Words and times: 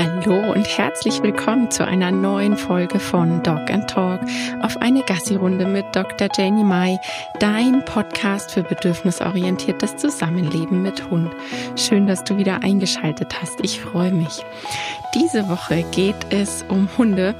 Hallo 0.00 0.52
und 0.52 0.64
herzlich 0.78 1.24
willkommen 1.24 1.72
zu 1.72 1.84
einer 1.84 2.12
neuen 2.12 2.56
Folge 2.56 3.00
von 3.00 3.42
Dog 3.42 3.68
and 3.68 3.90
Talk 3.90 4.20
auf 4.62 4.76
eine 4.76 5.02
Gassi-Runde 5.02 5.66
mit 5.66 5.86
Dr. 5.90 6.28
Janie 6.32 6.62
Mai, 6.62 7.00
dein 7.40 7.84
Podcast 7.84 8.52
für 8.52 8.62
bedürfnisorientiertes 8.62 9.96
Zusammenleben 9.96 10.82
mit 10.82 11.10
Hund. 11.10 11.32
Schön, 11.74 12.06
dass 12.06 12.22
du 12.22 12.36
wieder 12.36 12.62
eingeschaltet 12.62 13.42
hast. 13.42 13.58
Ich 13.64 13.80
freue 13.80 14.12
mich. 14.12 14.44
Diese 15.16 15.48
Woche 15.48 15.82
geht 15.90 16.14
es 16.30 16.64
um 16.68 16.88
Hunde, 16.96 17.34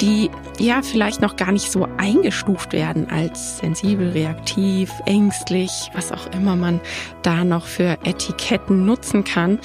die 0.00 0.30
ja 0.58 0.82
vielleicht 0.82 1.20
noch 1.20 1.36
gar 1.36 1.52
nicht 1.52 1.70
so 1.70 1.88
eingestuft 1.96 2.72
werden 2.72 3.10
als 3.10 3.58
sensibel, 3.58 4.10
reaktiv, 4.10 4.92
ängstlich, 5.06 5.70
was 5.94 6.12
auch 6.12 6.26
immer 6.32 6.56
man 6.56 6.80
da 7.22 7.44
noch 7.44 7.66
für 7.66 7.98
Etiketten 8.04 8.84
nutzen 8.84 9.24
kann, 9.24 9.58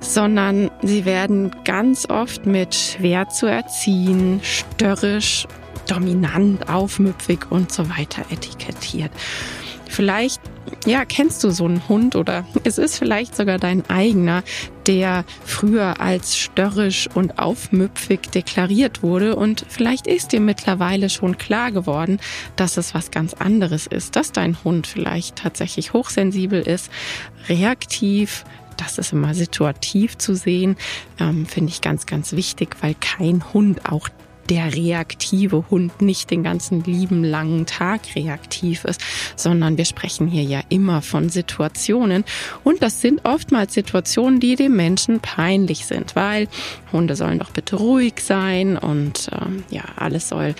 sondern 0.00 0.70
sie 0.82 1.04
werden 1.04 1.50
ganz 1.64 2.08
oft 2.08 2.46
mit 2.46 2.74
schwer 2.74 3.28
zu 3.28 3.46
erziehen, 3.46 4.40
störrisch, 4.42 5.46
dominant, 5.86 6.68
aufmüpfig 6.68 7.50
und 7.50 7.72
so 7.72 7.88
weiter 7.88 8.22
etikettiert. 8.30 9.10
Vielleicht 9.88 10.40
ja, 10.86 11.04
kennst 11.04 11.42
du 11.44 11.50
so 11.50 11.64
einen 11.64 11.88
Hund 11.88 12.14
oder 12.14 12.46
es 12.64 12.78
ist 12.78 12.98
vielleicht 12.98 13.36
sogar 13.36 13.58
dein 13.58 13.88
eigener, 13.88 14.42
der 14.86 15.24
früher 15.44 16.00
als 16.00 16.36
störrisch 16.36 17.08
und 17.14 17.38
aufmüpfig 17.38 18.20
deklariert 18.30 19.02
wurde 19.02 19.36
und 19.36 19.64
vielleicht 19.68 20.06
ist 20.06 20.32
dir 20.32 20.40
mittlerweile 20.40 21.10
schon 21.10 21.38
klar 21.38 21.72
geworden, 21.72 22.20
dass 22.56 22.76
es 22.76 22.94
was 22.94 23.10
ganz 23.10 23.34
anderes 23.34 23.86
ist, 23.86 24.16
dass 24.16 24.32
dein 24.32 24.62
Hund 24.64 24.86
vielleicht 24.86 25.36
tatsächlich 25.36 25.92
hochsensibel 25.92 26.60
ist, 26.60 26.90
reaktiv, 27.48 28.44
das 28.76 28.98
ist 28.98 29.12
immer 29.12 29.34
situativ 29.34 30.16
zu 30.18 30.34
sehen, 30.34 30.76
ähm, 31.18 31.46
finde 31.46 31.72
ich 31.72 31.80
ganz, 31.80 32.06
ganz 32.06 32.32
wichtig, 32.32 32.76
weil 32.80 32.94
kein 32.94 33.52
Hund 33.52 33.90
auch 33.90 34.08
der 34.48 34.74
reaktive 34.74 35.64
Hund 35.70 36.00
nicht 36.00 36.30
den 36.30 36.42
ganzen 36.42 36.82
lieben 36.84 37.24
langen 37.24 37.66
Tag 37.66 38.00
reaktiv 38.14 38.84
ist, 38.84 39.00
sondern 39.36 39.76
wir 39.76 39.84
sprechen 39.84 40.26
hier 40.26 40.42
ja 40.42 40.60
immer 40.68 41.02
von 41.02 41.28
Situationen 41.28 42.24
und 42.64 42.82
das 42.82 43.00
sind 43.00 43.24
oftmals 43.24 43.74
Situationen, 43.74 44.40
die 44.40 44.56
dem 44.56 44.76
Menschen 44.76 45.20
peinlich 45.20 45.86
sind, 45.86 46.16
weil 46.16 46.48
Hunde 46.92 47.16
sollen 47.16 47.38
doch 47.38 47.50
bitte 47.50 47.76
ruhig 47.76 48.14
sein 48.20 48.76
und 48.76 49.30
ähm, 49.32 49.64
ja, 49.70 49.84
alles 49.96 50.28
soll 50.28 50.54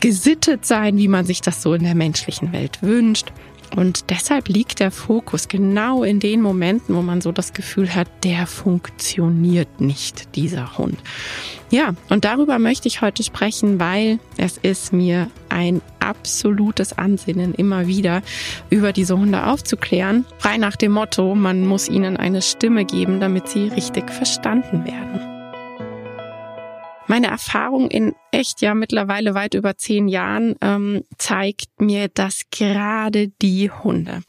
gesittet 0.00 0.66
sein, 0.66 0.98
wie 0.98 1.08
man 1.08 1.24
sich 1.24 1.40
das 1.40 1.62
so 1.62 1.72
in 1.72 1.82
der 1.82 1.94
menschlichen 1.94 2.52
Welt 2.52 2.82
wünscht. 2.82 3.32
Und 3.76 4.10
deshalb 4.10 4.48
liegt 4.48 4.80
der 4.80 4.90
Fokus 4.90 5.48
genau 5.48 6.04
in 6.04 6.20
den 6.20 6.40
Momenten, 6.40 6.94
wo 6.94 7.02
man 7.02 7.20
so 7.20 7.32
das 7.32 7.52
Gefühl 7.52 7.94
hat, 7.94 8.08
der 8.22 8.46
funktioniert 8.46 9.80
nicht, 9.80 10.34
dieser 10.36 10.78
Hund. 10.78 10.98
Ja, 11.70 11.94
und 12.08 12.24
darüber 12.24 12.58
möchte 12.58 12.86
ich 12.86 13.00
heute 13.00 13.22
sprechen, 13.22 13.80
weil 13.80 14.20
es 14.36 14.58
ist 14.58 14.92
mir 14.92 15.28
ein 15.48 15.82
absolutes 15.98 16.96
Ansinnen, 16.96 17.54
immer 17.54 17.86
wieder 17.86 18.22
über 18.70 18.92
diese 18.92 19.18
Hunde 19.18 19.46
aufzuklären. 19.46 20.24
Frei 20.38 20.56
nach 20.56 20.76
dem 20.76 20.92
Motto, 20.92 21.34
man 21.34 21.66
muss 21.66 21.88
ihnen 21.88 22.16
eine 22.16 22.42
Stimme 22.42 22.84
geben, 22.84 23.18
damit 23.18 23.48
sie 23.48 23.68
richtig 23.68 24.10
verstanden 24.10 24.84
werden. 24.84 25.33
Meine 27.06 27.26
Erfahrung 27.26 27.90
in 27.90 28.14
echt 28.30 28.60
ja 28.62 28.74
mittlerweile 28.74 29.34
weit 29.34 29.54
über 29.54 29.76
zehn 29.76 30.08
Jahren 30.08 30.56
ähm, 30.60 31.04
zeigt 31.18 31.80
mir, 31.80 32.08
dass 32.08 32.42
gerade 32.50 33.28
die 33.42 33.70
Hunde, 33.70 34.22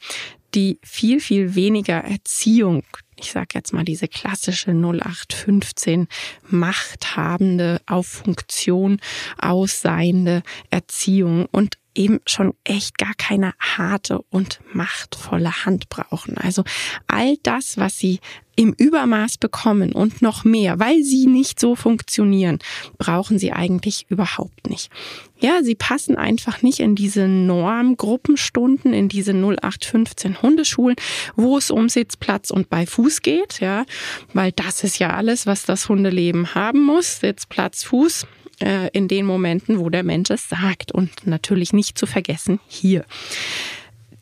die 0.54 0.78
viel, 0.82 1.20
viel 1.20 1.54
weniger 1.54 2.04
Erziehung 2.04 2.82
ich 3.18 3.32
sage 3.32 3.48
jetzt 3.54 3.72
mal 3.72 3.84
diese 3.84 4.08
klassische 4.08 4.72
0815 4.72 6.06
machthabende, 6.48 7.80
auf 7.86 8.06
Funktion 8.06 9.00
ausseiende 9.40 10.42
Erziehung 10.70 11.46
und 11.50 11.78
eben 11.96 12.20
schon 12.26 12.54
echt 12.64 12.98
gar 12.98 13.14
keine 13.14 13.54
harte 13.58 14.20
und 14.30 14.60
machtvolle 14.72 15.64
Hand 15.64 15.88
brauchen. 15.88 16.36
Also 16.38 16.64
all 17.06 17.36
das, 17.42 17.78
was 17.78 17.98
sie 17.98 18.20
im 18.56 18.72
Übermaß 18.72 19.36
bekommen 19.36 19.92
und 19.92 20.22
noch 20.22 20.44
mehr, 20.44 20.80
weil 20.80 21.02
sie 21.02 21.26
nicht 21.26 21.60
so 21.60 21.76
funktionieren, 21.76 22.58
brauchen 22.96 23.38
sie 23.38 23.52
eigentlich 23.52 24.06
überhaupt 24.08 24.68
nicht. 24.68 24.90
Ja, 25.38 25.62
sie 25.62 25.74
passen 25.74 26.16
einfach 26.16 26.62
nicht 26.62 26.80
in 26.80 26.94
diese 26.94 27.28
Normgruppenstunden, 27.28 28.94
in 28.94 29.10
diese 29.10 29.32
0815 29.32 30.40
Hundeschulen, 30.40 30.96
wo 31.36 31.58
es 31.58 31.70
um 31.70 31.90
Sitzplatz 31.90 32.50
und 32.50 32.70
bei 32.70 32.86
Fuß 32.86 33.20
geht, 33.20 33.60
ja, 33.60 33.84
weil 34.32 34.52
das 34.52 34.82
ist 34.82 34.98
ja 34.98 35.10
alles, 35.10 35.46
was 35.46 35.64
das 35.64 35.90
Hundeleben 35.90 36.54
haben 36.54 36.82
muss, 36.82 37.20
Sitzplatz, 37.20 37.84
Fuß 37.84 38.26
äh, 38.60 38.88
in 38.92 39.08
den 39.08 39.26
Momenten, 39.26 39.78
wo 39.78 39.90
der 39.90 40.02
Mensch 40.02 40.30
es 40.30 40.48
sagt 40.48 40.92
und 40.92 41.26
natürlich 41.26 41.72
nicht 41.72 41.98
zu 41.98 42.06
vergessen 42.06 42.60
hier. 42.66 43.04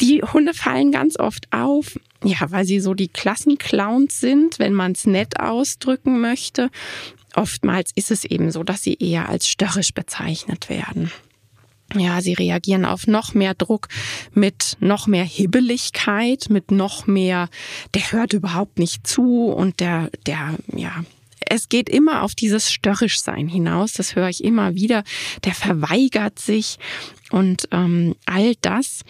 Die 0.00 0.22
Hunde 0.22 0.55
fallen 0.55 0.91
ganz 0.91 1.19
oft 1.19 1.47
auf, 1.53 1.99
ja, 2.25 2.39
weil 2.50 2.65
sie 2.65 2.81
so 2.81 2.94
die 2.94 3.09
Klassenclowns 3.09 4.21
sind, 4.21 4.59
wenn 4.59 4.73
man 4.73 4.93
es 4.93 5.06
nett 5.06 5.39
ausdrücken 5.39 6.21
möchte. 6.21 6.71
Oftmals 7.34 7.91
ist 7.94 8.11
es 8.11 8.25
eben 8.25 8.50
so, 8.50 8.62
dass 8.62 8.83
sie 8.83 8.94
eher 8.94 9.28
als 9.28 9.49
störrisch 9.49 9.93
bezeichnet 9.94 10.69
werden. 10.69 11.11
Ja, 11.94 12.21
sie 12.21 12.33
reagieren 12.33 12.84
auf 12.84 13.06
noch 13.06 13.34
mehr 13.34 13.55
Druck 13.55 13.89
mit 14.33 14.77
noch 14.81 15.06
mehr 15.06 15.25
Hibbeligkeit, 15.25 16.47
mit 16.49 16.71
noch 16.71 17.06
mehr, 17.06 17.49
der 17.93 18.11
hört 18.11 18.33
überhaupt 18.33 18.78
nicht 18.78 19.06
zu 19.06 19.47
und 19.47 19.81
der, 19.81 20.11
der, 20.27 20.56
ja, 20.75 21.05
es 21.49 21.69
geht 21.69 21.88
immer 21.88 22.22
auf 22.22 22.34
dieses 22.34 22.71
Störrischsein 22.71 23.49
hinaus. 23.49 23.93
Das 23.93 24.15
höre 24.15 24.28
ich 24.28 24.44
immer 24.44 24.75
wieder. 24.75 25.05
Der 25.44 25.55
verweigert 25.55 26.38
sich 26.38 26.78
und 27.31 27.69
ähm, 27.72 28.15
all 28.27 28.55
das 28.60 29.00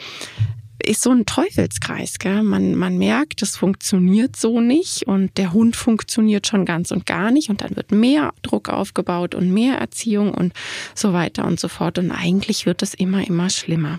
ist 0.87 1.03
so 1.03 1.11
ein 1.11 1.25
Teufelskreis. 1.25 2.19
Gell? 2.19 2.43
Man, 2.43 2.75
man 2.75 2.99
merkt, 2.99 3.43
es 3.43 3.57
funktioniert 3.57 4.37
so 4.37 4.61
nicht 4.61 5.07
und 5.07 5.37
der 5.39 5.53
Hund 5.53 5.77
funktioniert 5.77 6.47
schon 6.47 6.65
ganz 6.65 6.91
und 6.91 7.07
gar 7.07 7.31
nicht 7.31 7.49
und 7.49 7.63
dann 7.63 7.77
wird 7.77 7.91
mehr 7.91 8.33
Druck 8.43 8.69
aufgebaut 8.69 9.35
und 9.35 9.53
mehr 9.53 9.79
Erziehung 9.79 10.35
und 10.35 10.53
so 10.95 11.13
weiter 11.13 11.47
und 11.47 11.59
so 11.59 11.69
fort 11.69 11.99
und 11.99 12.11
eigentlich 12.11 12.67
wird 12.67 12.83
es 12.83 12.95
immer, 12.95 13.27
immer 13.27 13.51
schlimmer. 13.51 13.99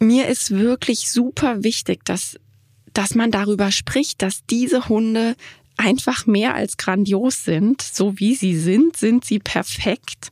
Mir 0.00 0.28
ist 0.28 0.50
wirklich 0.50 1.10
super 1.10 1.62
wichtig, 1.62 2.04
dass 2.04 2.38
dass 2.94 3.14
man 3.14 3.30
darüber 3.30 3.70
spricht, 3.70 4.22
dass 4.22 4.44
diese 4.46 4.88
Hunde 4.88 5.36
einfach 5.78 6.26
mehr 6.26 6.54
als 6.54 6.76
grandios 6.76 7.44
sind. 7.44 7.80
So 7.80 8.18
wie 8.18 8.34
sie 8.34 8.58
sind, 8.58 8.96
sind 8.96 9.24
sie 9.24 9.38
perfekt. 9.38 10.30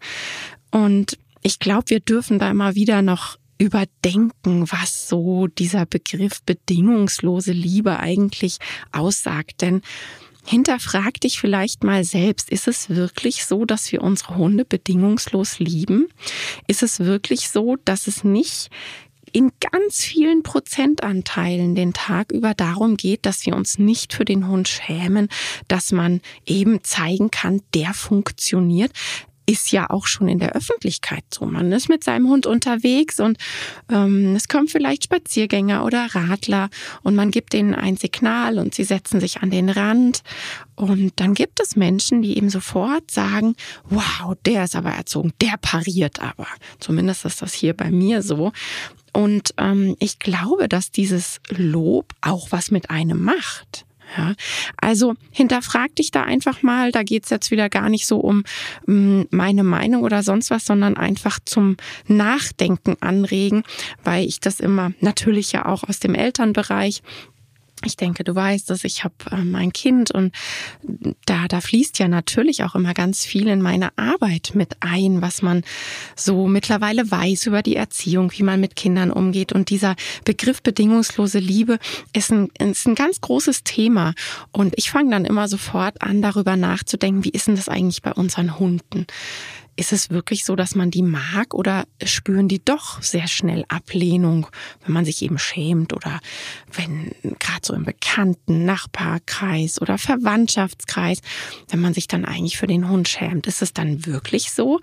Und 0.70 1.18
ich 1.42 1.58
glaube, 1.58 1.88
wir 1.88 2.00
dürfen 2.00 2.38
da 2.38 2.50
immer 2.50 2.74
wieder 2.74 3.00
noch 3.00 3.38
überdenken, 3.58 4.70
was 4.70 5.08
so 5.08 5.46
dieser 5.46 5.86
Begriff 5.86 6.42
bedingungslose 6.42 7.52
Liebe 7.52 7.98
eigentlich 7.98 8.58
aussagt. 8.92 9.62
Denn 9.62 9.80
hinterfrag 10.44 11.20
dich 11.20 11.40
vielleicht 11.40 11.82
mal 11.84 12.04
selbst, 12.04 12.50
ist 12.50 12.68
es 12.68 12.90
wirklich 12.90 13.46
so, 13.46 13.64
dass 13.64 13.90
wir 13.92 14.02
unsere 14.02 14.36
Hunde 14.36 14.64
bedingungslos 14.64 15.58
lieben? 15.58 16.08
Ist 16.66 16.82
es 16.82 17.00
wirklich 17.00 17.48
so, 17.48 17.76
dass 17.84 18.06
es 18.06 18.24
nicht 18.24 18.68
in 19.36 19.52
ganz 19.60 20.02
vielen 20.02 20.42
Prozentanteilen 20.42 21.74
den 21.74 21.92
Tag 21.92 22.32
über 22.32 22.54
darum 22.54 22.96
geht, 22.96 23.26
dass 23.26 23.44
wir 23.44 23.54
uns 23.54 23.78
nicht 23.78 24.14
für 24.14 24.24
den 24.24 24.48
Hund 24.48 24.66
schämen, 24.66 25.28
dass 25.68 25.92
man 25.92 26.22
eben 26.46 26.82
zeigen 26.82 27.30
kann, 27.30 27.60
der 27.74 27.92
funktioniert 27.92 28.92
ist 29.48 29.70
ja 29.70 29.88
auch 29.90 30.06
schon 30.06 30.26
in 30.26 30.40
der 30.40 30.56
Öffentlichkeit 30.56 31.22
so. 31.32 31.46
Man 31.46 31.70
ist 31.70 31.88
mit 31.88 32.02
seinem 32.02 32.28
Hund 32.28 32.46
unterwegs 32.46 33.20
und 33.20 33.38
ähm, 33.88 34.34
es 34.34 34.48
kommen 34.48 34.66
vielleicht 34.66 35.04
Spaziergänger 35.04 35.84
oder 35.84 36.08
Radler 36.16 36.68
und 37.04 37.14
man 37.14 37.30
gibt 37.30 37.54
ihnen 37.54 37.72
ein 37.72 37.96
Signal 37.96 38.58
und 38.58 38.74
sie 38.74 38.82
setzen 38.82 39.20
sich 39.20 39.42
an 39.42 39.50
den 39.50 39.68
Rand. 39.68 40.22
Und 40.74 41.12
dann 41.20 41.34
gibt 41.34 41.60
es 41.60 41.76
Menschen, 41.76 42.22
die 42.22 42.36
eben 42.36 42.50
sofort 42.50 43.08
sagen, 43.10 43.54
wow, 43.88 44.34
der 44.44 44.64
ist 44.64 44.74
aber 44.74 44.90
erzogen, 44.90 45.32
der 45.40 45.54
pariert 45.62 46.20
aber. 46.20 46.48
Zumindest 46.80 47.24
ist 47.24 47.40
das 47.40 47.54
hier 47.54 47.72
bei 47.72 47.92
mir 47.92 48.22
so. 48.22 48.50
Und 49.16 49.54
ähm, 49.56 49.96
ich 49.98 50.18
glaube, 50.18 50.68
dass 50.68 50.90
dieses 50.90 51.40
Lob 51.48 52.12
auch 52.20 52.48
was 52.52 52.70
mit 52.70 52.90
einem 52.90 53.24
macht. 53.24 53.86
Ja, 54.14 54.34
also 54.76 55.14
hinterfrag 55.30 55.96
dich 55.96 56.10
da 56.10 56.24
einfach 56.24 56.62
mal. 56.62 56.92
Da 56.92 57.02
geht's 57.02 57.30
jetzt 57.30 57.50
wieder 57.50 57.70
gar 57.70 57.88
nicht 57.88 58.06
so 58.06 58.18
um 58.18 58.44
mm, 58.84 59.22
meine 59.30 59.64
Meinung 59.64 60.02
oder 60.02 60.22
sonst 60.22 60.50
was, 60.50 60.66
sondern 60.66 60.98
einfach 60.98 61.38
zum 61.46 61.78
Nachdenken 62.06 62.96
anregen, 63.00 63.62
weil 64.04 64.26
ich 64.26 64.38
das 64.38 64.60
immer 64.60 64.92
natürlich 65.00 65.50
ja 65.50 65.64
auch 65.64 65.84
aus 65.84 65.98
dem 65.98 66.14
Elternbereich 66.14 67.02
ich 67.86 67.96
denke, 67.96 68.24
du 68.24 68.34
weißt 68.34 68.68
dass 68.70 68.84
ich 68.84 69.04
habe 69.04 69.14
ähm, 69.30 69.54
ein 69.54 69.72
Kind 69.72 70.10
und 70.10 70.34
da, 71.24 71.48
da 71.48 71.60
fließt 71.60 71.98
ja 71.98 72.08
natürlich 72.08 72.64
auch 72.64 72.74
immer 72.74 72.94
ganz 72.94 73.24
viel 73.24 73.48
in 73.48 73.62
meine 73.62 73.96
Arbeit 73.96 74.52
mit 74.54 74.76
ein, 74.80 75.22
was 75.22 75.42
man 75.42 75.62
so 76.14 76.46
mittlerweile 76.46 77.10
weiß 77.10 77.46
über 77.46 77.62
die 77.62 77.76
Erziehung, 77.76 78.32
wie 78.36 78.42
man 78.42 78.60
mit 78.60 78.76
Kindern 78.76 79.10
umgeht. 79.10 79.52
Und 79.52 79.70
dieser 79.70 79.96
Begriff 80.24 80.62
bedingungslose 80.62 81.38
Liebe 81.38 81.78
ist 82.12 82.30
ein, 82.32 82.48
ist 82.58 82.86
ein 82.86 82.94
ganz 82.94 83.20
großes 83.20 83.64
Thema. 83.64 84.14
Und 84.52 84.74
ich 84.76 84.90
fange 84.90 85.10
dann 85.10 85.24
immer 85.24 85.48
sofort 85.48 86.02
an, 86.02 86.22
darüber 86.22 86.56
nachzudenken, 86.56 87.24
wie 87.24 87.30
ist 87.30 87.46
denn 87.46 87.56
das 87.56 87.68
eigentlich 87.68 88.02
bei 88.02 88.12
unseren 88.12 88.58
Hunden? 88.58 89.06
Ist 89.76 89.92
es 89.92 90.10
wirklich 90.10 90.44
so, 90.44 90.56
dass 90.56 90.74
man 90.74 90.90
die 90.90 91.02
mag 91.02 91.52
oder 91.52 91.86
spüren 92.02 92.48
die 92.48 92.64
doch 92.64 93.02
sehr 93.02 93.28
schnell 93.28 93.64
Ablehnung, 93.68 94.46
wenn 94.84 94.94
man 94.94 95.04
sich 95.04 95.20
eben 95.22 95.38
schämt 95.38 95.92
oder 95.92 96.20
wenn 96.72 97.12
gerade 97.38 97.60
so 97.62 97.74
im 97.74 97.84
bekannten 97.84 98.64
Nachbarkreis 98.64 99.80
oder 99.80 99.98
Verwandtschaftskreis, 99.98 101.20
wenn 101.68 101.80
man 101.80 101.92
sich 101.92 102.08
dann 102.08 102.24
eigentlich 102.24 102.56
für 102.56 102.66
den 102.66 102.88
Hund 102.88 103.08
schämt, 103.08 103.46
ist 103.46 103.60
es 103.60 103.74
dann 103.74 104.06
wirklich 104.06 104.50
so, 104.50 104.80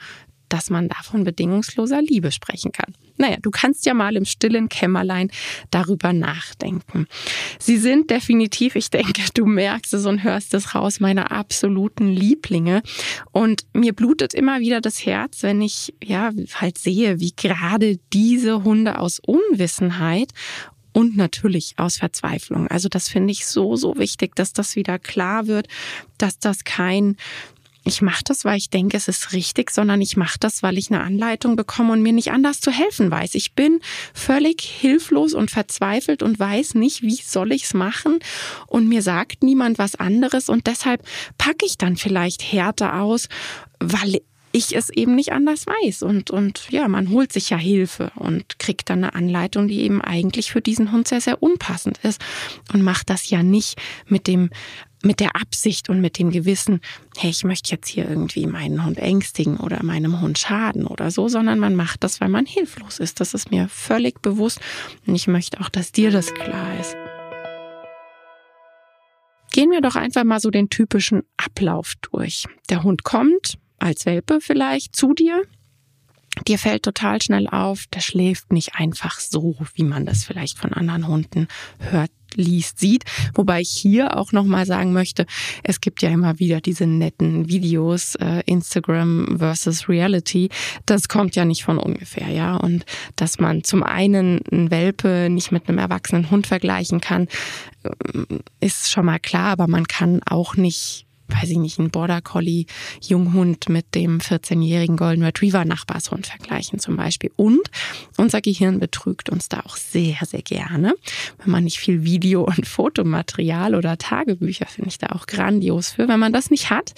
dass 0.54 0.70
man 0.70 0.88
da 0.88 0.98
von 1.02 1.24
bedingungsloser 1.24 2.00
Liebe 2.04 2.32
sprechen 2.32 2.72
kann. 2.72 2.94
Naja, 3.18 3.38
du 3.42 3.50
kannst 3.50 3.88
ja 3.88 3.96
mal 3.96 4.16
im 4.16 4.24
stillen 4.24 4.70
Kämmerlein 4.70 5.32
darüber 5.72 6.14
nachdenken. 6.14 7.08
Sie 7.58 7.78
sind 7.78 8.12
definitiv, 8.12 8.76
ich 8.76 8.92
denke, 8.92 9.24
du 9.34 9.48
merkst 9.48 9.96
es 9.96 10.06
und 10.06 10.24
hörst 10.24 10.54
es 10.54 10.76
raus, 10.76 11.00
meine 11.00 11.32
absoluten 11.32 12.08
Lieblinge. 12.08 12.84
Und 13.32 13.66
mir 13.74 13.94
blutet 13.94 14.36
immer 14.36 14.60
wieder 14.60 14.80
das 14.80 15.04
Herz, 15.08 15.42
wenn 15.42 15.60
ich 15.60 15.96
ja 16.04 16.30
halt 16.54 16.78
sehe, 16.78 17.20
wie 17.20 17.34
gerade 17.36 17.98
diese 18.14 18.64
Hunde 18.64 19.00
aus 19.00 19.20
Unwissenheit 19.20 20.30
und 20.92 21.18
natürlich 21.18 21.74
aus 21.78 21.98
Verzweiflung. 21.98 22.68
Also 22.68 22.90
das 22.90 23.10
finde 23.10 23.32
ich 23.32 23.48
so, 23.48 23.76
so 23.76 23.98
wichtig, 23.98 24.36
dass 24.36 24.54
das 24.54 24.76
wieder 24.76 25.00
klar 25.00 25.48
wird, 25.48 25.68
dass 26.20 26.38
das 26.38 26.64
kein 26.64 27.18
ich 27.86 28.02
mache 28.02 28.24
das, 28.26 28.46
weil 28.46 28.58
ich 28.58 28.70
denke, 28.70 28.96
es 28.96 29.08
ist 29.08 29.34
richtig, 29.34 29.72
sondern 29.72 30.02
ich 30.02 30.16
mache 30.16 30.38
das, 30.40 30.64
weil 30.64 30.78
ich 30.78 30.90
eine 30.90 31.02
Anleitung 31.02 31.56
bekomme 31.56 31.94
und 31.94 32.02
mir 32.02 32.14
nicht 32.14 32.32
anders 32.32 32.62
zu 32.62 32.72
helfen 32.72 33.12
weiß. 33.12 33.36
Ich 33.36 33.54
bin 33.54 33.80
völlig 34.14 34.62
hilflos 34.62 35.34
und 35.34 35.52
verzweifelt 35.52 36.24
und 36.24 36.40
weiß 36.40 36.76
nicht, 36.76 37.02
wie 37.02 37.16
soll 37.16 37.52
ich 37.52 37.66
es 37.66 37.74
machen 37.74 38.20
und 38.68 38.88
mir 38.88 39.02
sagt 39.02 39.44
niemand 39.44 39.78
was 39.78 39.96
anderes 39.96 40.50
und 40.50 40.68
deshalb 40.68 41.06
packe 41.38 41.66
ich 41.66 41.78
dann 41.78 41.98
vielleicht 41.98 42.42
härter 42.42 43.02
aus, 43.02 43.28
weil 43.80 44.22
ich 44.54 44.76
es 44.76 44.90
eben 44.90 45.16
nicht 45.16 45.34
anders 45.34 45.66
weiß. 45.66 46.04
Und, 46.04 46.30
und 46.30 46.70
ja, 46.70 46.88
man 46.88 47.10
holt 47.10 47.34
sich 47.34 47.50
ja 47.50 47.58
Hilfe 47.58 48.12
und 48.16 48.60
kriegt 48.60 48.90
dann 48.90 49.04
eine 49.04 49.16
Anleitung, 49.16 49.68
die 49.68 49.82
eben 49.82 50.00
eigentlich 50.00 50.52
für 50.52 50.62
diesen 50.62 50.92
Hund 50.92 51.08
sehr, 51.08 51.22
sehr 51.22 51.42
unpassend 51.42 52.00
ist 52.04 52.22
und 52.72 52.84
macht 52.84 53.10
das 53.10 53.30
ja 53.30 53.42
nicht 53.42 53.82
mit 54.08 54.28
dem 54.28 54.52
mit 55.04 55.20
der 55.20 55.36
Absicht 55.36 55.90
und 55.90 56.02
mit 56.02 56.18
dem 56.18 56.32
Gewissen, 56.32 56.80
hey, 57.18 57.30
ich 57.30 57.44
möchte 57.44 57.72
jetzt 57.72 57.88
hier 57.88 58.08
irgendwie 58.10 58.48
meinen 58.48 58.86
Hund 58.86 58.98
ängstigen 58.98 59.58
oder 59.58 59.84
meinem 59.84 60.22
Hund 60.22 60.40
schaden 60.40 60.88
oder 60.88 61.12
so, 61.12 61.28
sondern 61.28 61.60
man 61.60 61.76
macht 61.76 62.04
das, 62.04 62.22
weil 62.22 62.30
man 62.30 62.46
hilflos 62.46 63.00
ist. 63.00 63.20
Das 63.20 63.34
ist 63.34 63.52
mir 63.52 63.68
völlig 63.68 64.22
bewusst 64.22 64.60
und 65.06 65.16
ich 65.16 65.28
möchte 65.28 65.60
auch, 65.60 65.70
dass 65.70 65.92
dir 65.92 66.12
das 66.12 66.34
klar 66.34 66.80
ist. 66.80 66.96
Gehen 69.52 69.70
wir 69.70 69.82
doch 69.82 69.96
einfach 69.96 70.24
mal 70.24 70.40
so 70.40 70.50
den 70.50 70.70
typischen 70.70 71.22
Ablauf 71.38 71.94
durch. 72.12 72.46
Der 72.70 72.82
Hund 72.82 73.04
kommt 73.04 73.60
als 73.78 74.06
Welpe 74.06 74.40
vielleicht 74.42 74.96
zu 74.96 75.14
dir. 75.14 75.44
Dir 76.48 76.58
fällt 76.58 76.84
total 76.84 77.22
schnell 77.22 77.48
auf, 77.48 77.86
der 77.88 78.02
schläft 78.02 78.52
nicht 78.52 78.76
einfach 78.76 79.20
so, 79.20 79.56
wie 79.76 79.84
man 79.84 80.06
das 80.06 80.24
vielleicht 80.24 80.58
von 80.58 80.74
anderen 80.74 81.08
Hunden 81.08 81.48
hört 81.78 82.12
liest, 82.36 82.80
sieht. 82.80 83.04
Wobei 83.34 83.62
ich 83.62 83.70
hier 83.70 84.18
auch 84.18 84.32
nochmal 84.32 84.66
sagen 84.66 84.94
möchte, 84.94 85.26
es 85.64 85.82
gibt 85.82 86.02
ja 86.02 86.10
immer 86.10 86.40
wieder 86.40 86.62
diese 86.62 86.88
netten 86.88 87.48
Videos, 87.48 88.16
äh, 88.16 88.42
Instagram 88.46 89.38
versus 89.38 89.88
Reality. 89.88 90.50
Das 90.86 91.08
kommt 91.08 91.36
ja 91.36 91.46
nicht 91.46 91.64
von 91.64 91.78
ungefähr, 91.78 92.30
ja. 92.30 92.56
Und 92.56 92.86
dass 93.16 93.40
man 93.40 93.64
zum 93.64 93.84
einen 93.84 94.42
einen 94.52 94.72
Welpe 94.72 95.30
nicht 95.30 95.52
mit 95.52 95.68
einem 95.68 95.78
erwachsenen 95.78 96.32
Hund 96.32 96.48
vergleichen 96.48 97.02
kann, 97.02 97.28
äh, 97.84 97.90
ist 98.60 98.90
schon 98.90 99.06
mal 99.06 99.20
klar, 99.20 99.52
aber 99.52 99.68
man 99.68 99.88
kann 99.88 100.22
auch 100.26 100.56
nicht 100.56 101.06
weiß 101.34 101.50
ich 101.50 101.58
nicht, 101.58 101.80
ein 101.80 101.90
Border 101.90 102.22
Collie 102.22 102.66
Junghund 103.02 103.70
mit 103.70 103.96
dem 103.96 104.20
14-jährigen 104.20 104.98
Golden 104.98 105.24
Retriever 105.24 105.66
Nachbarshund 105.66 106.28
vergleichen 106.28 106.80
zum 106.80 106.96
Beispiel. 106.96 107.32
Und 107.36 107.62
unser 108.18 108.42
Gehirn 108.42 108.80
betrügt 108.80 109.30
uns 109.30 109.50
da 109.50 109.62
auch 109.62 109.76
sehr, 109.76 110.18
sehr 110.26 110.42
gerne. 110.42 110.94
Wenn 111.40 111.52
man 111.52 111.64
nicht 111.64 111.80
viel 111.80 112.04
Video- 112.04 112.44
und 112.58 112.68
Fotomaterial 112.68 113.76
oder 113.76 113.98
Tagebücher, 113.98 114.66
finde 114.66 114.90
ich 114.90 114.98
da 114.98 115.08
auch 115.08 115.26
grandios 115.26 115.92
für. 115.92 116.08
Wenn 116.08 116.20
man 116.20 116.34
das 116.34 116.50
nicht 116.50 116.70
hat, 116.70 116.94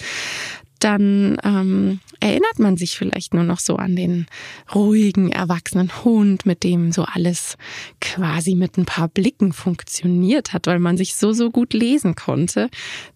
dann 0.85 1.37
ähm, 1.43 1.99
erinnert 2.19 2.59
man 2.59 2.77
sich 2.77 2.95
vielleicht 2.95 3.33
nur 3.33 3.43
noch 3.43 3.57
so 3.57 3.77
an 3.77 3.95
den 3.95 4.27
ruhigen, 4.75 5.31
erwachsenen 5.31 5.91
Hund, 6.03 6.45
mit 6.45 6.63
dem 6.63 6.91
so 6.91 7.05
alles 7.05 7.57
quasi 7.99 8.53
mit 8.53 8.77
ein 8.77 8.85
paar 8.85 9.07
Blicken 9.07 9.51
funktioniert 9.51 10.53
hat, 10.53 10.67
weil 10.67 10.77
man 10.77 10.95
sich 10.95 11.15
so, 11.15 11.33
so 11.33 11.49
gut 11.49 11.73
lesen 11.73 12.13
konnte. 12.13 12.69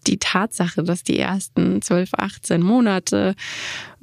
Die 0.08 0.18
Tatsache, 0.18 0.82
dass 0.82 1.04
die 1.04 1.16
ersten 1.16 1.80
12, 1.80 2.14
18 2.14 2.60
Monate, 2.60 3.36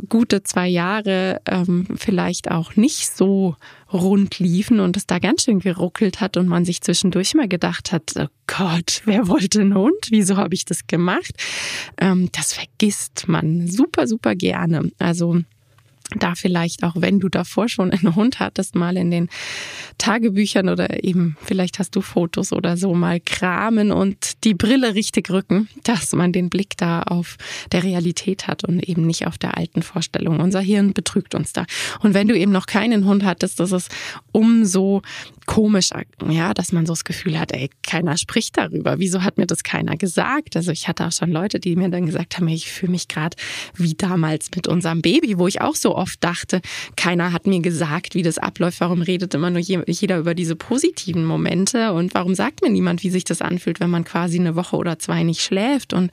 gute 0.07 0.43
zwei 0.43 0.69
Jahre 0.69 1.41
ähm, 1.45 1.87
vielleicht 1.97 2.49
auch 2.49 2.77
nicht 2.77 3.09
so 3.17 3.57
rund 3.92 4.39
liefen 4.39 4.80
und 4.80 4.98
es 4.98 5.07
da 5.07 5.19
ganz 5.19 5.44
schön 5.44 5.60
geruckelt 5.60 6.19
hat 6.19 6.38
und 6.38 6.48
man 6.48 6.66
sich 6.66 6.81
zwischendurch 6.81 7.34
mal 7.34 7.48
gedacht 7.48 7.92
hat, 7.92 8.13
oh 8.18 8.28
Gott, 8.48 9.01
wer 9.06 9.28
wollte 9.28 9.62
einen 9.62 9.75
Hund? 9.75 10.07
Wieso 10.10 10.38
habe 10.38 10.56
ich 10.56 10.66
das 10.66 10.88
gemacht? 10.88 11.31
Ähm, 12.00 12.30
das 12.31 12.54
vergisst 12.54 13.28
man 13.28 13.68
super, 13.68 14.07
super 14.07 14.36
gerne. 14.36 14.92
Also 15.00 15.42
da 16.15 16.36
vielleicht 16.36 16.83
auch, 16.83 16.94
wenn 16.95 17.19
du 17.19 17.27
davor 17.27 17.68
schon 17.68 17.92
einen 17.92 18.15
Hund 18.15 18.39
hattest, 18.39 18.75
mal 18.75 18.95
in 18.95 19.12
den 19.12 19.30
Tagebüchern 19.98 20.69
oder 20.69 21.04
eben 21.04 21.36
vielleicht 21.44 21.80
hast 21.80 21.95
du 21.95 22.01
Fotos 22.01 22.54
oder 22.54 22.77
so 22.77 22.94
mal 22.94 23.19
kramen 23.19 23.92
und 23.92 24.44
die 24.45 24.54
Brille 24.54 24.95
richtig 24.95 25.30
rücken, 25.30 25.68
dass 25.83 26.13
man 26.13 26.31
den 26.31 26.50
Blick 26.50 26.77
da 26.77 27.01
auf 27.01 27.36
der 27.71 27.83
Realität 27.83 28.48
hat 28.48 28.63
und 28.63 28.88
eben 28.88 29.06
nicht 29.06 29.27
auf 29.27 29.38
der 29.38 29.57
alten 29.57 29.81
Vorstellung. 29.81 30.39
Unser 30.39 30.62
Hirn 30.62 30.94
betrügt 30.94 31.36
uns 31.36 31.51
da. 31.51 31.65
Und 32.00 32.13
wenn 32.13 32.27
du 32.27 32.38
eben 32.38 32.51
noch 32.51 32.68
keinen 32.68 33.06
Hund 33.06 33.25
hattest, 33.25 33.60
das 33.60 33.74
ist 33.74 33.92
umso 34.31 35.01
komischer, 35.47 36.03
ja, 36.29 36.53
dass 36.53 36.71
man 36.71 36.85
so 36.85 36.91
das 36.91 37.05
Gefühl 37.05 37.39
hat, 37.39 37.53
ey, 37.53 37.69
keiner 37.81 38.17
spricht 38.17 38.57
darüber. 38.57 38.99
Wieso 38.99 39.23
hat 39.23 39.38
mir 39.38 39.47
das 39.47 39.63
keiner 39.63 39.95
gesagt? 39.95 40.55
Also 40.55 40.71
ich 40.71 40.88
hatte 40.88 41.05
auch 41.07 41.11
schon 41.11 41.31
Leute, 41.31 41.59
die 41.59 41.75
mir 41.75 41.89
dann 41.89 42.05
gesagt 42.05 42.38
haben, 42.38 42.47
ich 42.49 42.69
fühle 42.69 42.91
mich 42.91 43.07
gerade 43.07 43.35
wie 43.73 43.95
damals 43.95 44.49
mit 44.55 44.67
unserem 44.67 45.01
Baby, 45.01 45.39
wo 45.39 45.47
ich 45.47 45.61
auch 45.61 45.75
so 45.75 45.95
oft 45.95 46.21
dachte, 46.23 46.61
keiner 46.97 47.31
hat 47.31 47.47
mir 47.47 47.61
gesagt, 47.61 48.13
wie 48.13 48.23
das 48.23 48.38
abläuft. 48.38 48.81
Warum 48.81 49.01
redet 49.01 49.33
immer 49.33 49.49
nur 49.49 49.61
jeder 49.61 50.19
über 50.19 50.35
diese 50.35 50.57
positiven 50.57 51.25
Momente? 51.25 51.93
Und 51.93 52.13
warum 52.13 52.35
sagt 52.35 52.61
mir 52.61 52.69
niemand, 52.69 53.01
wie 53.03 53.09
sich 53.09 53.23
das 53.23 53.41
anfühlt, 53.41 53.79
wenn 53.79 53.89
man 53.89 54.03
quasi 54.03 54.38
eine 54.39 54.55
Woche 54.55 54.75
oder 54.75 55.00
zwei 55.00 55.23
nicht 55.23 55.41
schläft? 55.41 55.93
Und 55.93 56.11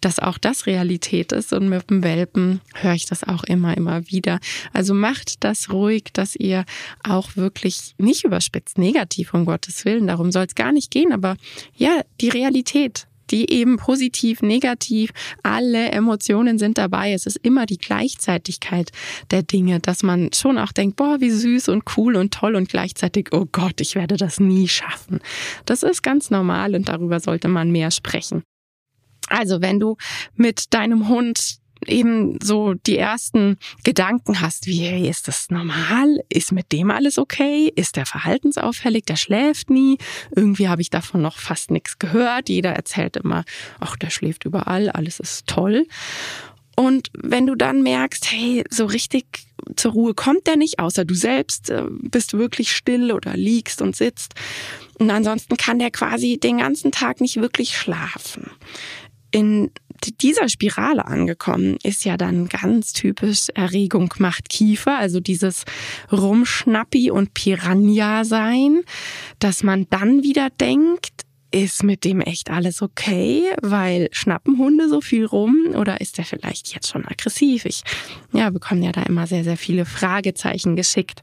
dass 0.00 0.18
auch 0.18 0.36
das 0.36 0.66
Realität 0.66 1.30
ist. 1.30 1.52
Und 1.52 1.68
mit 1.68 1.88
dem 1.90 2.02
Welpen 2.02 2.60
höre 2.74 2.94
ich 2.94 3.06
das 3.06 3.22
auch 3.22 3.44
immer, 3.44 3.76
immer 3.76 4.10
wieder. 4.10 4.40
Also 4.72 4.94
macht 4.94 5.44
das 5.44 5.70
ruhig, 5.70 6.06
dass 6.12 6.34
ihr 6.34 6.64
auch 7.04 7.36
wirklich 7.36 7.94
nicht 7.98 8.24
überspitzt 8.24 8.63
negativ, 8.76 9.34
um 9.34 9.44
Gottes 9.44 9.84
Willen. 9.84 10.06
Darum 10.06 10.32
soll 10.32 10.44
es 10.44 10.54
gar 10.54 10.72
nicht 10.72 10.90
gehen. 10.90 11.12
Aber 11.12 11.36
ja, 11.76 12.00
die 12.20 12.28
Realität 12.28 13.06
die 13.30 13.50
eben 13.50 13.76
positiv, 13.76 14.42
negativ, 14.42 15.10
alle 15.42 15.90
Emotionen 15.90 16.58
sind 16.58 16.78
dabei. 16.78 17.12
Es 17.12 17.26
ist 17.26 17.36
immer 17.36 17.66
die 17.66 17.78
Gleichzeitigkeit 17.78 18.90
der 19.30 19.42
Dinge, 19.42 19.80
dass 19.80 20.02
man 20.02 20.30
schon 20.32 20.58
auch 20.58 20.72
denkt, 20.72 20.96
boah, 20.96 21.20
wie 21.20 21.30
süß 21.30 21.68
und 21.68 21.84
cool 21.96 22.16
und 22.16 22.34
toll 22.34 22.54
und 22.54 22.68
gleichzeitig, 22.68 23.28
oh 23.32 23.46
Gott, 23.50 23.80
ich 23.80 23.94
werde 23.94 24.16
das 24.16 24.40
nie 24.40 24.68
schaffen. 24.68 25.20
Das 25.64 25.82
ist 25.82 26.02
ganz 26.02 26.30
normal 26.30 26.74
und 26.74 26.88
darüber 26.88 27.20
sollte 27.20 27.48
man 27.48 27.70
mehr 27.70 27.90
sprechen. 27.90 28.42
Also 29.28 29.62
wenn 29.62 29.80
du 29.80 29.96
mit 30.34 30.74
deinem 30.74 31.08
Hund 31.08 31.58
eben 31.86 32.38
so 32.42 32.74
die 32.74 32.98
ersten 32.98 33.58
Gedanken 33.84 34.40
hast, 34.40 34.66
wie 34.66 34.78
hey, 34.78 35.08
ist 35.08 35.28
das 35.28 35.50
normal? 35.50 36.20
Ist 36.28 36.52
mit 36.52 36.72
dem 36.72 36.90
alles 36.90 37.18
okay? 37.18 37.72
Ist 37.74 37.96
der 37.96 38.06
verhaltensauffällig? 38.06 39.04
Der 39.04 39.16
schläft 39.16 39.70
nie. 39.70 39.98
Irgendwie 40.34 40.68
habe 40.68 40.82
ich 40.82 40.90
davon 40.90 41.22
noch 41.22 41.38
fast 41.38 41.70
nichts 41.70 41.98
gehört. 41.98 42.48
Jeder 42.48 42.70
erzählt 42.70 43.16
immer, 43.16 43.44
ach, 43.80 43.96
der 43.96 44.10
schläft 44.10 44.44
überall, 44.44 44.90
alles 44.90 45.20
ist 45.20 45.46
toll. 45.46 45.86
Und 46.76 47.10
wenn 47.16 47.46
du 47.46 47.54
dann 47.54 47.82
merkst, 47.82 48.30
hey, 48.32 48.64
so 48.68 48.86
richtig 48.86 49.26
zur 49.76 49.92
Ruhe 49.92 50.14
kommt 50.14 50.46
der 50.46 50.56
nicht, 50.56 50.78
außer 50.78 51.04
du 51.04 51.14
selbst 51.14 51.70
äh, 51.70 51.84
bist 51.88 52.34
wirklich 52.34 52.72
still 52.72 53.12
oder 53.12 53.36
liegst 53.36 53.80
und 53.80 53.94
sitzt. 53.94 54.34
Und 54.98 55.10
ansonsten 55.10 55.56
kann 55.56 55.78
der 55.78 55.90
quasi 55.90 56.38
den 56.38 56.58
ganzen 56.58 56.92
Tag 56.92 57.20
nicht 57.20 57.36
wirklich 57.36 57.76
schlafen. 57.76 58.50
In 59.30 59.70
dieser 60.12 60.48
Spirale 60.48 61.06
angekommen 61.06 61.76
ist 61.82 62.04
ja 62.04 62.16
dann 62.16 62.48
ganz 62.48 62.92
typisch 62.92 63.48
Erregung 63.54 64.12
macht 64.18 64.48
Kiefer, 64.48 64.98
also 64.98 65.20
dieses 65.20 65.64
Rumschnappi 66.12 67.10
und 67.10 67.34
Piranha 67.34 68.24
sein, 68.24 68.82
dass 69.38 69.62
man 69.62 69.86
dann 69.90 70.22
wieder 70.22 70.50
denkt, 70.50 71.24
ist 71.54 71.84
mit 71.84 72.02
dem 72.02 72.20
echt 72.20 72.50
alles 72.50 72.82
okay? 72.82 73.44
Weil 73.62 74.08
schnappen 74.10 74.58
Hunde 74.58 74.88
so 74.88 75.00
viel 75.00 75.24
rum 75.24 75.68
oder 75.76 76.00
ist 76.00 76.18
der 76.18 76.24
vielleicht 76.24 76.74
jetzt 76.74 76.88
schon 76.88 77.06
aggressiv? 77.06 77.64
Ich 77.64 77.82
ja, 78.32 78.50
bekomme 78.50 78.84
ja 78.84 78.90
da 78.90 79.04
immer 79.04 79.28
sehr, 79.28 79.44
sehr 79.44 79.56
viele 79.56 79.84
Fragezeichen 79.84 80.74
geschickt. 80.74 81.20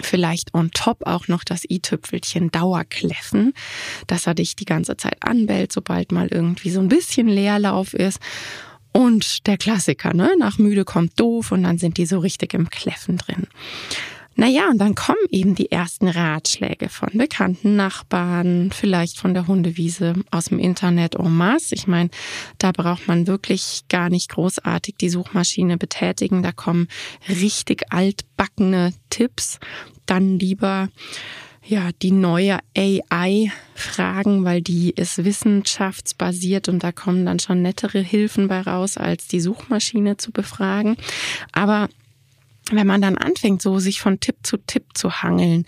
Vielleicht 0.00 0.54
on 0.54 0.70
top 0.72 1.06
auch 1.06 1.28
noch 1.28 1.44
das 1.44 1.64
i-Tüpfelchen 1.68 2.50
Dauerkläffen, 2.50 3.54
dass 4.06 4.26
er 4.26 4.34
dich 4.34 4.56
die 4.56 4.64
ganze 4.64 4.96
Zeit 4.96 5.16
anbellt, 5.20 5.72
sobald 5.72 6.12
mal 6.12 6.28
irgendwie 6.28 6.70
so 6.70 6.80
ein 6.80 6.88
bisschen 6.88 7.28
Leerlauf 7.28 7.94
ist. 7.94 8.20
Und 8.92 9.46
der 9.48 9.56
Klassiker, 9.56 10.14
ne? 10.14 10.34
Nach 10.38 10.58
müde 10.58 10.84
kommt 10.84 11.18
doof 11.18 11.50
und 11.50 11.64
dann 11.64 11.78
sind 11.78 11.96
die 11.98 12.06
so 12.06 12.20
richtig 12.20 12.54
im 12.54 12.70
Kläffen 12.70 13.16
drin. 13.16 13.48
Naja, 14.36 14.68
und 14.68 14.78
dann 14.78 14.94
kommen 14.94 15.18
eben 15.30 15.54
die 15.54 15.70
ersten 15.70 16.08
Ratschläge 16.08 16.88
von 16.88 17.10
bekannten 17.12 17.76
Nachbarn, 17.76 18.70
vielleicht 18.72 19.18
von 19.18 19.32
der 19.32 19.46
Hundewiese 19.46 20.14
aus 20.30 20.46
dem 20.46 20.58
Internet 20.58 21.14
en 21.14 21.36
masse. 21.36 21.74
Ich 21.74 21.86
meine, 21.86 22.10
da 22.58 22.72
braucht 22.72 23.06
man 23.06 23.26
wirklich 23.26 23.84
gar 23.88 24.10
nicht 24.10 24.30
großartig 24.30 24.96
die 25.00 25.08
Suchmaschine 25.08 25.78
betätigen. 25.78 26.42
Da 26.42 26.52
kommen 26.52 26.88
richtig 27.28 27.84
altbackene 27.90 28.92
Tipps. 29.08 29.60
Dann 30.06 30.38
lieber 30.38 30.88
ja, 31.66 31.90
die 32.02 32.10
neue 32.10 32.58
AI 32.76 33.50
fragen, 33.74 34.44
weil 34.44 34.60
die 34.60 34.90
ist 34.90 35.24
wissenschaftsbasiert 35.24 36.68
und 36.68 36.84
da 36.84 36.92
kommen 36.92 37.24
dann 37.24 37.38
schon 37.38 37.62
nettere 37.62 38.00
Hilfen 38.00 38.48
bei 38.48 38.60
raus, 38.60 38.98
als 38.98 39.28
die 39.28 39.40
Suchmaschine 39.40 40.18
zu 40.18 40.30
befragen. 40.30 40.96
Aber 41.52 41.88
wenn 42.70 42.86
man 42.86 43.02
dann 43.02 43.18
anfängt, 43.18 43.60
so 43.60 43.78
sich 43.78 44.00
von 44.00 44.20
Tipp 44.20 44.36
zu 44.42 44.56
Tipp 44.56 44.84
zu 44.94 45.22
hangeln, 45.22 45.66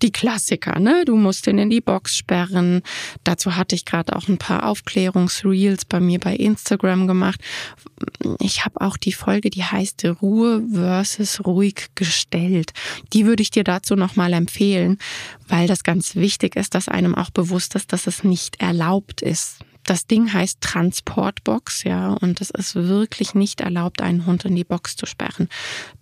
die 0.00 0.12
Klassiker, 0.12 0.78
ne? 0.78 1.04
Du 1.04 1.16
musst 1.16 1.46
ihn 1.46 1.58
in 1.58 1.70
die 1.70 1.80
Box 1.80 2.16
sperren. 2.16 2.82
Dazu 3.24 3.56
hatte 3.56 3.74
ich 3.74 3.84
gerade 3.84 4.16
auch 4.16 4.28
ein 4.28 4.38
paar 4.38 4.66
Aufklärungsreels 4.66 5.84
bei 5.84 6.00
mir 6.00 6.18
bei 6.18 6.34
Instagram 6.34 7.06
gemacht. 7.06 7.40
Ich 8.40 8.64
habe 8.64 8.80
auch 8.80 8.96
die 8.96 9.12
Folge, 9.12 9.50
die 9.50 9.64
heißt 9.64 10.04
Ruhe 10.22 10.62
versus 10.72 11.44
ruhig 11.44 11.88
gestellt. 11.94 12.72
Die 13.12 13.26
würde 13.26 13.42
ich 13.42 13.50
dir 13.50 13.64
dazu 13.64 13.94
nochmal 13.96 14.32
empfehlen, 14.32 14.98
weil 15.48 15.66
das 15.66 15.84
ganz 15.84 16.16
wichtig 16.16 16.56
ist, 16.56 16.74
dass 16.74 16.88
einem 16.88 17.14
auch 17.14 17.30
bewusst 17.30 17.74
ist, 17.74 17.92
dass 17.92 18.06
es 18.06 18.24
nicht 18.24 18.60
erlaubt 18.60 19.20
ist, 19.20 19.58
das 19.88 20.06
Ding 20.06 20.30
heißt 20.30 20.60
Transportbox, 20.60 21.84
ja, 21.84 22.12
und 22.12 22.42
es 22.42 22.50
ist 22.50 22.74
wirklich 22.74 23.34
nicht 23.34 23.62
erlaubt, 23.62 24.02
einen 24.02 24.26
Hund 24.26 24.44
in 24.44 24.54
die 24.54 24.64
Box 24.64 24.96
zu 24.96 25.06
sperren. 25.06 25.48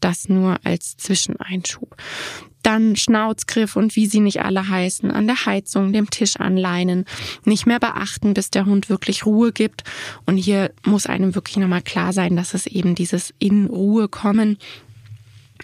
Das 0.00 0.28
nur 0.28 0.58
als 0.64 0.96
Zwischeneinschub. 0.96 1.94
Dann 2.64 2.96
Schnauzgriff 2.96 3.76
und 3.76 3.94
wie 3.94 4.06
sie 4.06 4.18
nicht 4.18 4.42
alle 4.42 4.68
heißen, 4.68 5.12
an 5.12 5.28
der 5.28 5.46
Heizung, 5.46 5.92
dem 5.92 6.10
Tisch 6.10 6.34
anleinen, 6.34 7.04
nicht 7.44 7.66
mehr 7.66 7.78
beachten, 7.78 8.34
bis 8.34 8.50
der 8.50 8.66
Hund 8.66 8.88
wirklich 8.88 9.24
Ruhe 9.24 9.52
gibt. 9.52 9.84
Und 10.24 10.36
hier 10.36 10.72
muss 10.84 11.06
einem 11.06 11.36
wirklich 11.36 11.58
nochmal 11.58 11.82
klar 11.82 12.12
sein, 12.12 12.34
dass 12.34 12.54
es 12.54 12.66
eben 12.66 12.96
dieses 12.96 13.32
in 13.38 13.66
Ruhe 13.66 14.08
kommen 14.08 14.58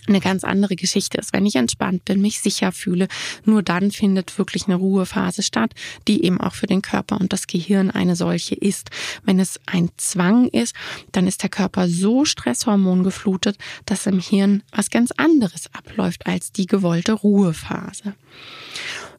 eine 0.06 0.20
ganz 0.20 0.44
andere 0.44 0.76
Geschichte 0.76 1.18
ist. 1.18 1.32
Wenn 1.32 1.46
ich 1.46 1.56
entspannt 1.56 2.04
bin, 2.04 2.20
mich 2.20 2.40
sicher 2.40 2.72
fühle, 2.72 3.08
nur 3.44 3.62
dann 3.62 3.90
findet 3.90 4.38
wirklich 4.38 4.66
eine 4.66 4.74
Ruhephase 4.74 5.42
statt, 5.42 5.72
die 6.08 6.24
eben 6.24 6.40
auch 6.40 6.54
für 6.54 6.66
den 6.66 6.82
Körper 6.82 7.20
und 7.20 7.32
das 7.32 7.46
Gehirn 7.46 7.90
eine 7.90 8.16
solche 8.16 8.54
ist. 8.54 8.90
Wenn 9.24 9.38
es 9.38 9.60
ein 9.66 9.90
Zwang 9.96 10.48
ist, 10.48 10.74
dann 11.12 11.26
ist 11.26 11.42
der 11.42 11.50
Körper 11.50 11.88
so 11.88 12.24
stresshormongeflutet, 12.24 13.56
dass 13.86 14.06
im 14.06 14.18
Hirn 14.18 14.62
was 14.72 14.90
ganz 14.90 15.12
anderes 15.16 15.72
abläuft 15.72 16.26
als 16.26 16.52
die 16.52 16.66
gewollte 16.66 17.12
Ruhephase. 17.12 18.14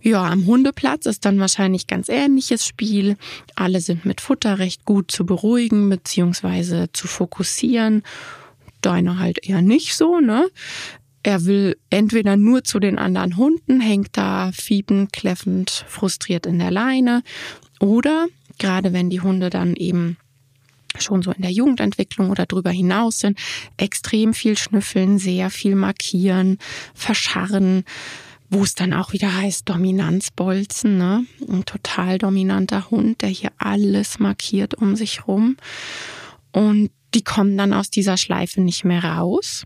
Ja, 0.02 0.26
am 0.26 0.46
Hundeplatz 0.46 1.06
ist 1.06 1.24
dann 1.24 1.40
wahrscheinlich 1.40 1.88
ganz 1.88 2.10
ähnliches 2.10 2.66
Spiel. 2.66 3.16
Alle 3.56 3.80
sind 3.80 4.04
mit 4.04 4.20
Futter 4.20 4.60
recht 4.60 4.84
gut 4.84 5.12
zu 5.12 5.26
beruhigen 5.26 5.90
bzw. 5.90 6.88
zu 6.92 7.08
fokussieren 7.08 8.04
deiner 8.86 9.20
halt 9.20 9.48
eher 9.48 9.62
nicht 9.62 9.96
so, 9.96 10.20
ne? 10.20 10.48
Er 11.24 11.46
will 11.46 11.78
entweder 11.90 12.36
nur 12.36 12.66
zu 12.66 12.80
den 12.80 13.00
anderen 13.00 13.38
Hunden, 13.38 13.80
hängt 13.80 14.18
da 14.18 14.52
fiebend, 14.54 15.14
kläffend, 15.14 15.86
frustriert 15.88 16.46
in 16.46 16.60
der 16.60 16.70
Leine. 16.70 17.24
Oder 17.80 18.28
gerade 18.58 18.92
wenn 18.92 19.10
die 19.10 19.22
Hunde 19.22 19.50
dann 19.50 19.76
eben 19.76 20.18
schon 21.00 21.22
so 21.22 21.32
in 21.32 21.42
der 21.42 21.52
Jugendentwicklung 21.52 22.30
oder 22.30 22.46
drüber 22.46 22.72
hinaus 22.72 23.20
sind, 23.20 23.40
extrem 23.78 24.34
viel 24.34 24.58
schnüffeln, 24.58 25.18
sehr 25.18 25.50
viel 25.50 25.76
markieren, 25.76 26.58
verscharren, 26.94 27.84
wo 28.50 28.64
es 28.64 28.76
dann 28.76 28.94
auch 28.94 29.14
wieder 29.14 29.36
heißt 29.36 29.68
Dominanzbolzen, 29.68 30.98
ne? 30.98 31.26
Ein 31.50 31.66
total 31.66 32.20
dominanter 32.20 32.92
Hund, 32.92 33.22
der 33.22 33.30
hier 33.30 33.52
alles 33.58 34.20
markiert 34.20 34.76
um 34.76 34.96
sich 34.96 35.28
rum. 35.28 35.58
Und 36.52 36.92
die 37.14 37.24
kommen 37.24 37.58
dann 37.58 37.74
aus 37.74 37.90
dieser 37.90 38.18
Schleife 38.18 38.62
nicht 38.62 38.84
mehr 38.84 39.04
raus. 39.04 39.66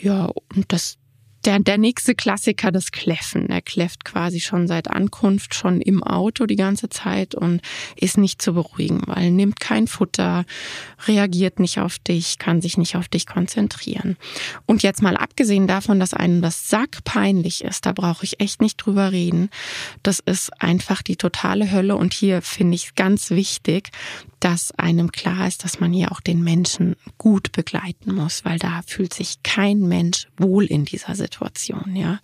Ja, 0.00 0.30
und 0.54 0.72
das 0.72 0.98
der, 1.44 1.58
der 1.58 1.78
nächste 1.78 2.14
Klassiker, 2.14 2.72
das 2.72 2.90
Kläffen. 2.90 3.50
Er 3.50 3.60
kläfft 3.60 4.04
quasi 4.04 4.40
schon 4.40 4.66
seit 4.66 4.90
Ankunft, 4.90 5.54
schon 5.54 5.80
im 5.80 6.02
Auto 6.02 6.46
die 6.46 6.56
ganze 6.56 6.88
Zeit 6.88 7.34
und 7.34 7.60
ist 7.96 8.18
nicht 8.18 8.40
zu 8.40 8.54
beruhigen, 8.54 9.02
weil 9.06 9.30
nimmt 9.30 9.60
kein 9.60 9.86
Futter, 9.86 10.44
reagiert 11.06 11.60
nicht 11.60 11.78
auf 11.78 11.98
dich, 11.98 12.38
kann 12.38 12.62
sich 12.62 12.78
nicht 12.78 12.96
auf 12.96 13.08
dich 13.08 13.26
konzentrieren. 13.26 14.16
Und 14.66 14.82
jetzt 14.82 15.02
mal 15.02 15.16
abgesehen 15.16 15.66
davon, 15.66 16.00
dass 16.00 16.14
einem 16.14 16.42
das 16.42 16.68
Sack 16.68 17.04
peinlich 17.04 17.64
ist, 17.64 17.86
da 17.86 17.92
brauche 17.92 18.24
ich 18.24 18.40
echt 18.40 18.60
nicht 18.60 18.76
drüber 18.76 19.12
reden. 19.12 19.50
Das 20.02 20.20
ist 20.20 20.50
einfach 20.62 21.02
die 21.02 21.16
totale 21.16 21.70
Hölle 21.70 21.96
und 21.96 22.14
hier 22.14 22.42
finde 22.42 22.76
ich 22.76 22.94
ganz 22.94 23.30
wichtig, 23.30 23.90
dass 24.44 24.72
einem 24.72 25.10
klar 25.10 25.48
ist, 25.48 25.64
dass 25.64 25.80
man 25.80 25.94
hier 25.94 26.12
auch 26.12 26.20
den 26.20 26.44
Menschen 26.44 26.96
gut 27.16 27.52
begleiten 27.52 28.14
muss, 28.14 28.44
weil 28.44 28.58
da 28.58 28.82
fühlt 28.86 29.14
sich 29.14 29.42
kein 29.42 29.80
Mensch 29.80 30.26
wohl 30.36 30.66
in 30.66 30.84
dieser 30.84 31.14
Situation, 31.14 31.33
ja. 31.94 32.20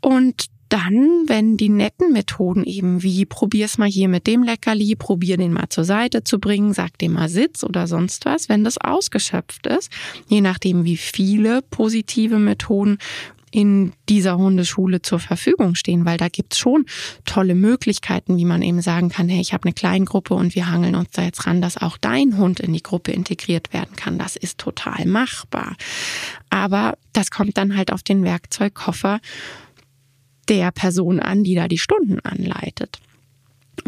Und 0.00 0.46
dann, 0.68 1.24
wenn 1.26 1.56
die 1.56 1.70
netten 1.70 2.12
Methoden 2.12 2.64
eben 2.64 3.02
wie 3.02 3.24
probier's 3.24 3.78
mal 3.78 3.88
hier 3.88 4.08
mit 4.08 4.26
dem 4.26 4.42
Leckerli, 4.42 4.96
probier 4.96 5.36
den 5.36 5.52
mal 5.52 5.68
zur 5.70 5.84
Seite 5.84 6.24
zu 6.24 6.38
bringen, 6.38 6.74
sag 6.74 6.98
dem 6.98 7.14
mal 7.14 7.28
Sitz 7.28 7.64
oder 7.64 7.86
sonst 7.86 8.26
was, 8.26 8.48
wenn 8.48 8.64
das 8.64 8.78
ausgeschöpft 8.78 9.66
ist, 9.66 9.90
je 10.28 10.40
nachdem 10.40 10.84
wie 10.84 10.98
viele 10.98 11.62
positive 11.62 12.38
Methoden 12.38 12.98
in 13.50 13.92
dieser 14.08 14.36
Hundeschule 14.36 15.02
zur 15.02 15.18
Verfügung 15.18 15.74
stehen, 15.74 16.04
weil 16.04 16.18
da 16.18 16.28
gibt's 16.28 16.58
schon 16.58 16.86
tolle 17.24 17.54
Möglichkeiten, 17.54 18.36
wie 18.36 18.44
man 18.44 18.62
eben 18.62 18.80
sagen 18.80 19.08
kann, 19.08 19.28
hey, 19.28 19.40
ich 19.40 19.52
habe 19.52 19.64
eine 19.64 19.74
Kleingruppe 19.74 20.34
und 20.34 20.54
wir 20.54 20.70
hangeln 20.70 20.94
uns 20.94 21.10
da 21.12 21.22
jetzt 21.22 21.46
ran, 21.46 21.62
dass 21.62 21.76
auch 21.76 21.96
dein 21.96 22.36
Hund 22.36 22.60
in 22.60 22.72
die 22.72 22.82
Gruppe 22.82 23.12
integriert 23.12 23.72
werden 23.72 23.96
kann. 23.96 24.18
Das 24.18 24.36
ist 24.36 24.58
total 24.58 25.06
machbar. 25.06 25.76
Aber 26.50 26.96
das 27.12 27.30
kommt 27.30 27.56
dann 27.56 27.76
halt 27.76 27.92
auf 27.92 28.02
den 28.02 28.24
Werkzeugkoffer 28.24 29.20
der 30.48 30.70
Person 30.70 31.20
an, 31.20 31.44
die 31.44 31.54
da 31.54 31.68
die 31.68 31.78
Stunden 31.78 32.20
anleitet. 32.20 33.00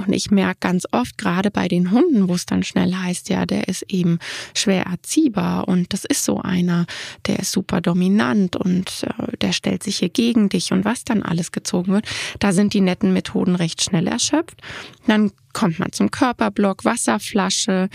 Und 0.07 0.13
ich 0.13 0.31
merke 0.31 0.59
ganz 0.61 0.87
oft, 0.93 1.19
gerade 1.19 1.51
bei 1.51 1.69
den 1.69 1.91
Hunden, 1.91 2.29
wo 2.29 2.35
es 2.35 2.47
dann 2.47 2.63
schnell 2.63 2.95
heißt, 2.95 3.29
ja, 3.29 3.47
der 3.47 3.69
ist 3.69 3.83
eben 3.89 4.19
schwer 4.55 4.85
erziehbar 4.85 5.69
und 5.69 5.93
das 5.93 6.05
ist 6.05 6.25
so 6.25 6.41
einer, 6.41 6.87
der 7.27 7.39
ist 7.41 7.53
super 7.53 7.81
dominant 7.81 8.57
und 8.57 9.05
äh, 9.05 9.37
der 9.39 9.53
stellt 9.53 9.83
sich 9.83 9.99
hier 9.99 10.09
gegen 10.09 10.49
dich 10.49 10.73
und 10.73 10.85
was 10.85 11.05
dann 11.05 11.23
alles 11.23 11.53
gezogen 11.53 11.93
wird, 11.93 12.07
da 12.39 12.53
sind 12.53 12.75
die 12.75 12.81
netten 12.81 13.13
Methoden 13.13 13.57
recht 13.57 13.83
schnell 13.83 14.07
erschöpft. 14.07 14.61
Dann 15.07 15.33
kommt 15.53 15.79
man 15.79 15.93
zum 15.93 16.11
Körperblock, 16.11 16.85
Wasserflasche, 16.85 17.89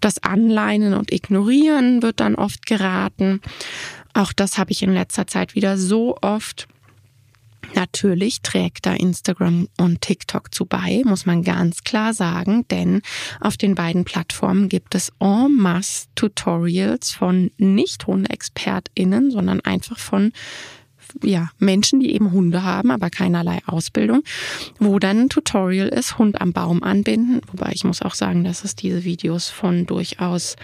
das 0.00 0.22
Anleinen 0.22 0.94
und 0.94 1.12
Ignorieren 1.12 2.02
wird 2.02 2.20
dann 2.20 2.34
oft 2.34 2.66
geraten. 2.66 3.40
Auch 4.12 4.32
das 4.32 4.58
habe 4.58 4.72
ich 4.72 4.82
in 4.82 4.92
letzter 4.92 5.26
Zeit 5.26 5.54
wieder 5.54 5.76
so 5.76 6.16
oft 6.20 6.68
Natürlich 7.74 8.42
trägt 8.42 8.86
da 8.86 8.92
Instagram 8.94 9.68
und 9.78 10.00
TikTok 10.00 10.54
zu 10.54 10.66
bei, 10.66 11.02
muss 11.04 11.26
man 11.26 11.42
ganz 11.42 11.82
klar 11.82 12.14
sagen, 12.14 12.66
denn 12.70 13.02
auf 13.40 13.56
den 13.56 13.74
beiden 13.74 14.04
Plattformen 14.04 14.68
gibt 14.68 14.94
es 14.94 15.12
en 15.20 15.56
masse 15.56 16.06
Tutorials 16.14 17.12
von 17.12 17.50
nicht 17.58 18.06
Hundeexpertinnen, 18.06 19.30
sondern 19.30 19.60
einfach 19.60 19.98
von 19.98 20.32
ja, 21.22 21.50
Menschen, 21.58 22.00
die 22.00 22.12
eben 22.14 22.32
Hunde 22.32 22.62
haben, 22.62 22.90
aber 22.90 23.10
keinerlei 23.10 23.60
Ausbildung, 23.66 24.22
wo 24.78 24.98
dann 24.98 25.22
ein 25.22 25.28
Tutorial 25.28 25.88
ist, 25.88 26.18
Hund 26.18 26.40
am 26.40 26.52
Baum 26.52 26.82
anbinden. 26.82 27.40
Wobei 27.50 27.72
ich 27.72 27.84
muss 27.84 28.02
auch 28.02 28.14
sagen, 28.14 28.44
dass 28.44 28.64
es 28.64 28.76
diese 28.76 29.04
Videos 29.04 29.48
von 29.48 29.86
durchaus 29.86 30.56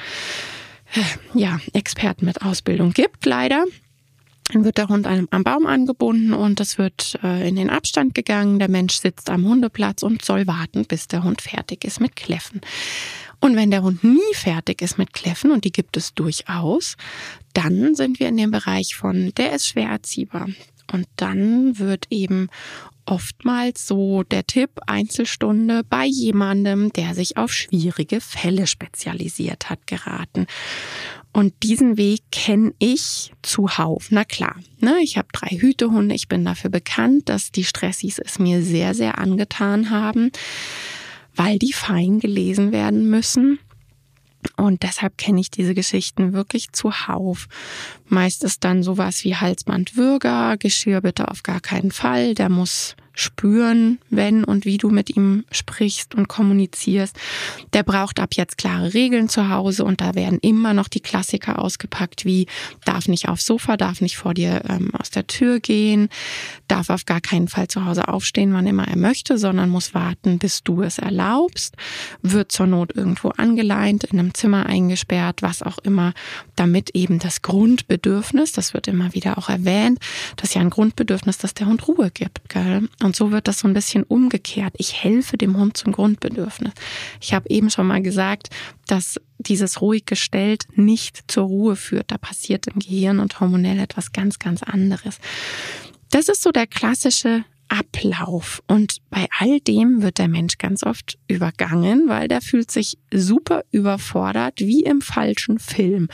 äh, 0.95 1.39
ja, 1.39 1.61
Experten 1.73 2.27
mit 2.27 2.43
Ausbildung 2.43 2.93
gibt, 2.93 3.27
leider. 3.27 3.65
Dann 4.53 4.65
wird 4.65 4.79
der 4.79 4.89
Hund 4.89 5.07
am 5.07 5.45
Baum 5.45 5.67
angebunden 5.67 6.33
und 6.33 6.61
es 6.61 6.79
wird 6.79 7.19
äh, 7.23 7.49
in 7.49 7.57
den 7.57 7.69
Abstand 7.69 8.15
gegangen. 8.15 8.59
Der 8.59 8.71
Mensch 8.71 8.95
sitzt 8.95 9.29
am 9.29 9.45
Hundeplatz 9.45 10.03
und 10.03 10.25
soll 10.25 10.47
warten, 10.47 10.85
bis 10.85 11.09
der 11.09 11.25
Hund 11.25 11.43
fertig 11.43 11.85
ist 11.85 12.01
mit 12.01 12.15
Kläffen. 12.15 12.61
Und 13.41 13.57
wenn 13.57 13.71
der 13.71 13.83
Hund 13.83 14.05
nie 14.05 14.35
fertig 14.35 14.83
ist 14.83 14.99
mit 14.99 15.13
Kläffen, 15.13 15.51
und 15.51 15.65
die 15.65 15.73
gibt 15.73 15.97
es 15.97 16.15
durchaus, 16.15 16.97
dann 17.55 17.95
sind 17.95 18.21
wir 18.21 18.29
in 18.29 18.37
dem 18.37 18.51
Bereich 18.51 18.95
von, 18.95 19.33
der 19.37 19.53
ist 19.53 19.67
schwer 19.67 19.89
erziehbar. 19.89 20.49
Und 20.93 21.07
dann 21.17 21.79
wird 21.79 22.07
eben 22.11 22.49
oftmals 23.07 23.87
so 23.87 24.23
der 24.25 24.47
Tipp, 24.47 24.71
Einzelstunde 24.87 25.83
bei 25.85 26.05
jemandem, 26.05 26.93
der 26.93 27.15
sich 27.15 27.37
auf 27.37 27.53
schwierige 27.53 28.21
Fälle 28.21 28.67
spezialisiert 28.67 29.71
hat, 29.71 29.87
geraten. 29.87 30.47
Und 31.37 31.53
diesen 31.63 31.99
Weg 31.99 32.23
kenne 32.33 32.73
ich 32.79 33.31
zuhauf. 33.43 34.07
Na 34.09 34.25
klar, 34.25 34.57
ne, 34.81 34.97
ich 35.03 35.19
habe 35.19 35.29
drei 35.35 35.49
Hütehunde. 35.49 36.15
Ich 36.15 36.29
bin 36.29 36.47
dafür 36.47 36.71
bekannt, 36.71 37.29
dass 37.29 37.53
die 37.53 37.65
Stressis 37.65 38.19
es 38.19 38.39
mir 38.39 38.63
sehr, 38.63 38.95
sehr 38.95 39.19
angetan 39.19 39.91
haben, 39.91 40.33
weil 41.35 41.59
die 41.59 41.75
fein 41.75 42.21
gelesen 42.21 42.73
werden 42.73 43.11
müssen. 43.11 43.59
Und 44.57 44.83
deshalb 44.83 45.19
kenne 45.19 45.43
ich 45.43 45.51
diese 45.51 45.75
Geschichten 45.75 46.33
wirklich 46.33 46.73
zuhauf. 46.73 47.49
Meist 48.09 48.43
ist 48.43 48.65
dann 48.65 48.83
sowas 48.83 49.23
wie 49.23 49.37
Halsbandwürger, 49.37 50.57
Geschirr 50.57 51.03
bitte 51.03 51.31
auf 51.31 51.43
gar 51.43 51.61
keinen 51.61 51.91
Fall, 51.91 52.35
der 52.35 52.49
muss 52.49 52.97
spüren, 53.17 53.99
wenn 54.11 54.45
und 54.45 54.65
wie 54.65 54.77
du 54.77 54.91
mit 54.91 55.17
ihm 55.17 55.45
sprichst 55.51 56.15
und 56.15 56.29
kommunizierst. 56.29 57.17
Der 57.73 57.83
braucht 57.83 58.21
ab 58.21 58.35
jetzt 58.35 58.59
klare 58.59 58.95
Regeln 58.95 59.29
zu 59.29 59.49
Hause 59.49 59.85
und 59.85 60.01
da 60.01 60.15
werden 60.15 60.39
immer 60.43 60.75
noch 60.75 60.87
die 60.87 61.01
Klassiker 61.01 61.59
ausgepackt, 61.59 62.25
wie 62.25 62.47
darf 62.85 63.09
nicht 63.09 63.29
aufs 63.29 63.47
Sofa, 63.47 63.77
darf 63.77 64.01
nicht 64.03 64.19
vor 64.19 64.35
dir 64.35 64.63
ähm, 64.69 64.95
aus 64.95 65.11
der 65.11 65.27
Tür 65.27 65.61
gehen, 65.61 66.11
darf 66.69 66.91
auf 66.91 67.07
gar 67.07 67.23
keinen 67.23 67.49
Fall 67.49 67.69
zu 67.69 67.87
Hause 67.87 68.09
aufstehen, 68.09 68.53
wann 68.53 68.67
immer 68.67 68.87
er 68.87 68.99
möchte, 68.99 69.39
sondern 69.39 69.71
muss 69.71 69.95
warten, 69.95 70.39
bis 70.39 70.63
du 70.63 70.83
es 70.83 70.99
erlaubst, 70.99 71.75
wird 72.21 72.53
zur 72.53 72.67
Not 72.67 72.95
irgendwo 72.95 73.31
angeleint, 73.31 74.05
in 74.05 74.19
einem 74.19 74.35
Zimmer 74.35 74.67
eingesperrt, 74.67 75.41
was 75.41 75.63
auch 75.63 75.79
immer, 75.79 76.13
damit 76.55 76.91
eben 76.91 77.19
das 77.19 77.41
Grundbedürfnis, 77.41 78.53
das 78.53 78.75
wird 78.75 78.89
immer 78.89 79.15
wieder 79.15 79.39
auch 79.39 79.49
erwähnt, 79.49 80.01
das 80.37 80.51
ist 80.51 80.55
ja 80.55 80.61
ein 80.61 80.71
Grundbedürfnis, 80.71 81.39
dass 81.39 81.55
der 81.55 81.67
Hund 81.67 81.89
Ruhe 81.89 82.11
gibt, 82.11 82.51
gell? 82.51 82.89
Und 83.07 83.17
so 83.17 83.31
wird 83.31 83.49
das 83.49 83.61
so 83.61 83.69
ein 83.69 83.75
bisschen 83.75 84.03
umgekehrt. 84.03 84.75
Ich 84.77 85.03
helfe 85.03 85.39
dem 85.39 85.57
Hund 85.57 85.77
zum 85.77 85.93
Grundbedürfnis. 85.93 86.73
Ich 87.21 87.33
habe 87.33 87.49
eben 87.49 87.71
schon 87.71 87.87
mal 87.87 88.03
gesagt, 88.03 88.51
dass 88.87 89.21
dieses 89.39 89.81
ruhig 89.81 90.07
gestellt 90.07 90.65
nicht 90.75 91.25
zur 91.29 91.45
Ruhe 91.45 91.77
führt. 91.77 92.11
Da 92.11 92.19
passiert 92.19 92.67
im 92.67 92.81
Gehirn 92.81 93.21
und 93.21 93.41
hormonell 93.41 93.79
etwas 93.79 94.13
ganz, 94.13 94.39
ganz 94.39 94.63
anderes. 94.63 95.19
Das 96.11 96.29
ist 96.29 96.43
so 96.43 96.51
der 96.51 96.67
klassische 96.67 97.45
Ablauf. 97.69 98.63
Und 98.67 98.99
bei 99.11 99.27
all 99.39 99.61
dem 99.61 100.03
wird 100.03 100.19
der 100.19 100.29
Mensch 100.29 100.59
ganz 100.59 100.83
oft 100.83 101.19
übergangen, 101.29 102.09
weil 102.09 102.29
der 102.29 102.41
fühlt 102.41 102.71
sich 102.71 102.99
super 103.13 103.63
überfordert, 103.71 104.59
wie 104.59 104.83
im 104.83 105.01
falschen 105.01 105.59
Film 105.59 106.09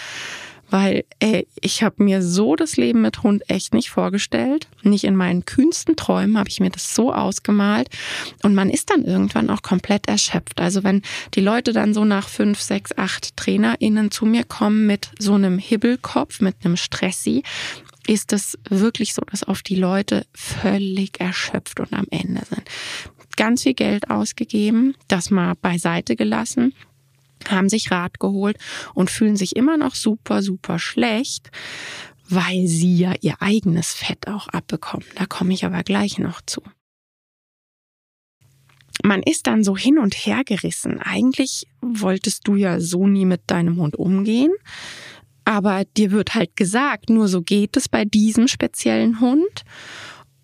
weil 0.73 1.05
ey, 1.19 1.47
ich 1.61 1.83
habe 1.83 2.03
mir 2.03 2.23
so 2.23 2.57
das 2.57 2.79
Leben 2.79 3.03
mit 3.03 3.23
Hund 3.23 3.43
echt 3.49 3.75
nicht 3.75 3.91
vorgestellt. 3.91 4.69
Nicht 4.83 5.05
in 5.05 5.15
meinen 5.15 5.45
kühnsten 5.45 5.97
Träumen 5.97 6.39
habe 6.39 6.49
ich 6.49 6.61
mir 6.61 6.71
das 6.71 6.95
so 6.95 7.13
ausgemalt. 7.13 7.91
Und 8.43 8.55
man 8.55 8.71
ist 8.71 8.91
dann 8.91 9.05
irgendwann 9.05 9.51
auch 9.51 9.61
komplett 9.61 10.09
erschöpft. 10.09 10.61
Also 10.61 10.83
wenn 10.83 11.03
die 11.35 11.43
Leute 11.43 11.75
dann 11.75 11.93
so 11.93 12.07
nach 12.07 12.27
fünf, 12.27 12.61
sechs, 12.61 12.97
acht 12.97 13.37
TrainerInnen 13.37 14.11
zu 14.11 14.25
mir 14.25 14.45
kommen 14.45 14.87
mit 14.87 15.11
so 15.19 15.35
einem 15.35 15.59
Hibbelkopf, 15.59 16.41
mit 16.41 16.57
einem 16.65 16.79
Stressi, 16.79 17.43
ist 18.07 18.33
es 18.33 18.59
wirklich 18.69 19.13
so, 19.13 19.23
dass 19.31 19.47
oft 19.47 19.69
die 19.69 19.77
Leute 19.77 20.27
völlig 20.35 21.21
erschöpft 21.21 21.81
und 21.81 21.93
am 21.93 22.07
Ende 22.11 22.43
sind. 22.49 22.63
Ganz 23.37 23.63
viel 23.63 23.75
Geld 23.75 24.11
ausgegeben, 24.11 24.95
das 25.09 25.31
mal 25.31 25.55
beiseite 25.55 26.17
gelassen 26.17 26.73
haben 27.51 27.69
sich 27.69 27.91
Rat 27.91 28.21
geholt 28.21 28.59
und 28.95 29.11
fühlen 29.11 29.37
sich 29.37 29.57
immer 29.57 29.77
noch 29.77 29.95
super, 29.95 30.43
super 30.43 30.79
schlecht, 30.79 31.51
weil 32.29 32.67
sie 32.67 32.97
ja 32.97 33.15
ihr 33.21 33.41
eigenes 33.41 33.93
Fett 33.93 34.29
auch 34.29 34.49
abbekommen. 34.49 35.07
Da 35.17 35.27
komme 35.27 35.53
ich 35.53 35.65
aber 35.65 35.83
gleich 35.83 36.19
noch 36.19 36.41
zu. 36.43 36.63
Man 39.05 39.23
ist 39.23 39.47
dann 39.47 39.65
so 39.65 39.77
hin 39.77 39.99
und 39.99 40.15
her 40.15 40.43
gerissen. 40.45 41.01
Eigentlich 41.01 41.67
wolltest 41.81 42.47
du 42.47 42.57
ja 42.57 42.79
so 42.81 43.07
nie 43.07 43.25
mit 43.25 43.43
deinem 43.47 43.77
Hund 43.77 43.97
umgehen. 43.97 44.53
Aber 45.45 45.85
dir 45.97 46.13
wird 46.13 46.35
halt 46.35 46.55
gesagt, 46.57 47.11
nur 47.11 47.27
so 47.27 47.43
geht 47.43 47.77
es 47.77 47.89
bei 47.89 48.05
diesem 48.05 48.47
speziellen 48.47 49.21
Hund 49.21 49.65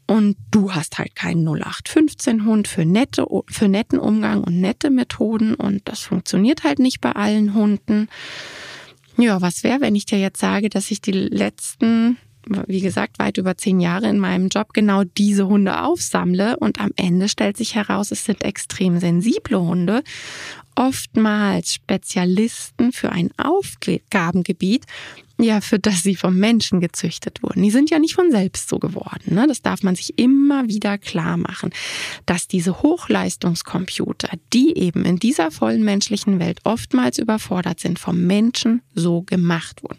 und 0.08 0.36
du 0.50 0.72
hast 0.74 0.98
halt 0.98 1.14
keinen 1.14 1.46
0815 1.46 2.46
Hund 2.46 2.66
für 2.66 2.86
nette, 2.86 3.26
für 3.46 3.68
netten 3.68 3.98
Umgang 3.98 4.42
und 4.42 4.58
nette 4.58 4.88
Methoden. 4.88 5.54
Und 5.54 5.86
das 5.86 6.00
funktioniert 6.00 6.64
halt 6.64 6.78
nicht 6.78 7.02
bei 7.02 7.12
allen 7.12 7.52
Hunden. 7.52 8.08
Ja, 9.18 9.42
was 9.42 9.64
wäre, 9.64 9.82
wenn 9.82 9.94
ich 9.94 10.06
dir 10.06 10.18
jetzt 10.18 10.40
sage, 10.40 10.70
dass 10.70 10.90
ich 10.90 11.02
die 11.02 11.12
letzten, 11.12 12.16
wie 12.66 12.80
gesagt, 12.80 13.18
weit 13.18 13.36
über 13.36 13.58
zehn 13.58 13.80
Jahre 13.80 14.08
in 14.08 14.18
meinem 14.18 14.48
Job 14.48 14.72
genau 14.72 15.04
diese 15.04 15.46
Hunde 15.46 15.82
aufsammle. 15.82 16.56
Und 16.56 16.80
am 16.80 16.92
Ende 16.96 17.28
stellt 17.28 17.58
sich 17.58 17.74
heraus, 17.74 18.10
es 18.10 18.24
sind 18.24 18.42
extrem 18.42 19.00
sensible 19.00 19.60
Hunde. 19.60 20.02
Oftmals 20.74 21.74
Spezialisten 21.74 22.92
für 22.92 23.12
ein 23.12 23.30
Aufgabengebiet, 23.36 24.86
ja, 25.40 25.60
für 25.60 25.78
das 25.78 26.02
sie 26.02 26.16
vom 26.16 26.36
Menschen 26.36 26.80
gezüchtet 26.80 27.42
wurden. 27.42 27.62
Die 27.62 27.70
sind 27.70 27.90
ja 27.90 27.98
nicht 27.98 28.14
von 28.14 28.30
selbst 28.32 28.68
so 28.68 28.78
geworden. 28.78 29.34
Ne? 29.34 29.46
Das 29.46 29.62
darf 29.62 29.82
man 29.84 29.94
sich 29.94 30.18
immer 30.18 30.66
wieder 30.68 30.98
klar 30.98 31.36
machen, 31.36 31.70
dass 32.26 32.48
diese 32.48 32.82
Hochleistungscomputer, 32.82 34.30
die 34.52 34.76
eben 34.76 35.04
in 35.04 35.16
dieser 35.16 35.52
vollen 35.52 35.84
menschlichen 35.84 36.40
Welt 36.40 36.60
oftmals 36.64 37.18
überfordert 37.18 37.78
sind, 37.78 38.00
vom 38.00 38.26
Menschen 38.26 38.82
so 38.94 39.22
gemacht 39.22 39.84
wurden. 39.84 39.98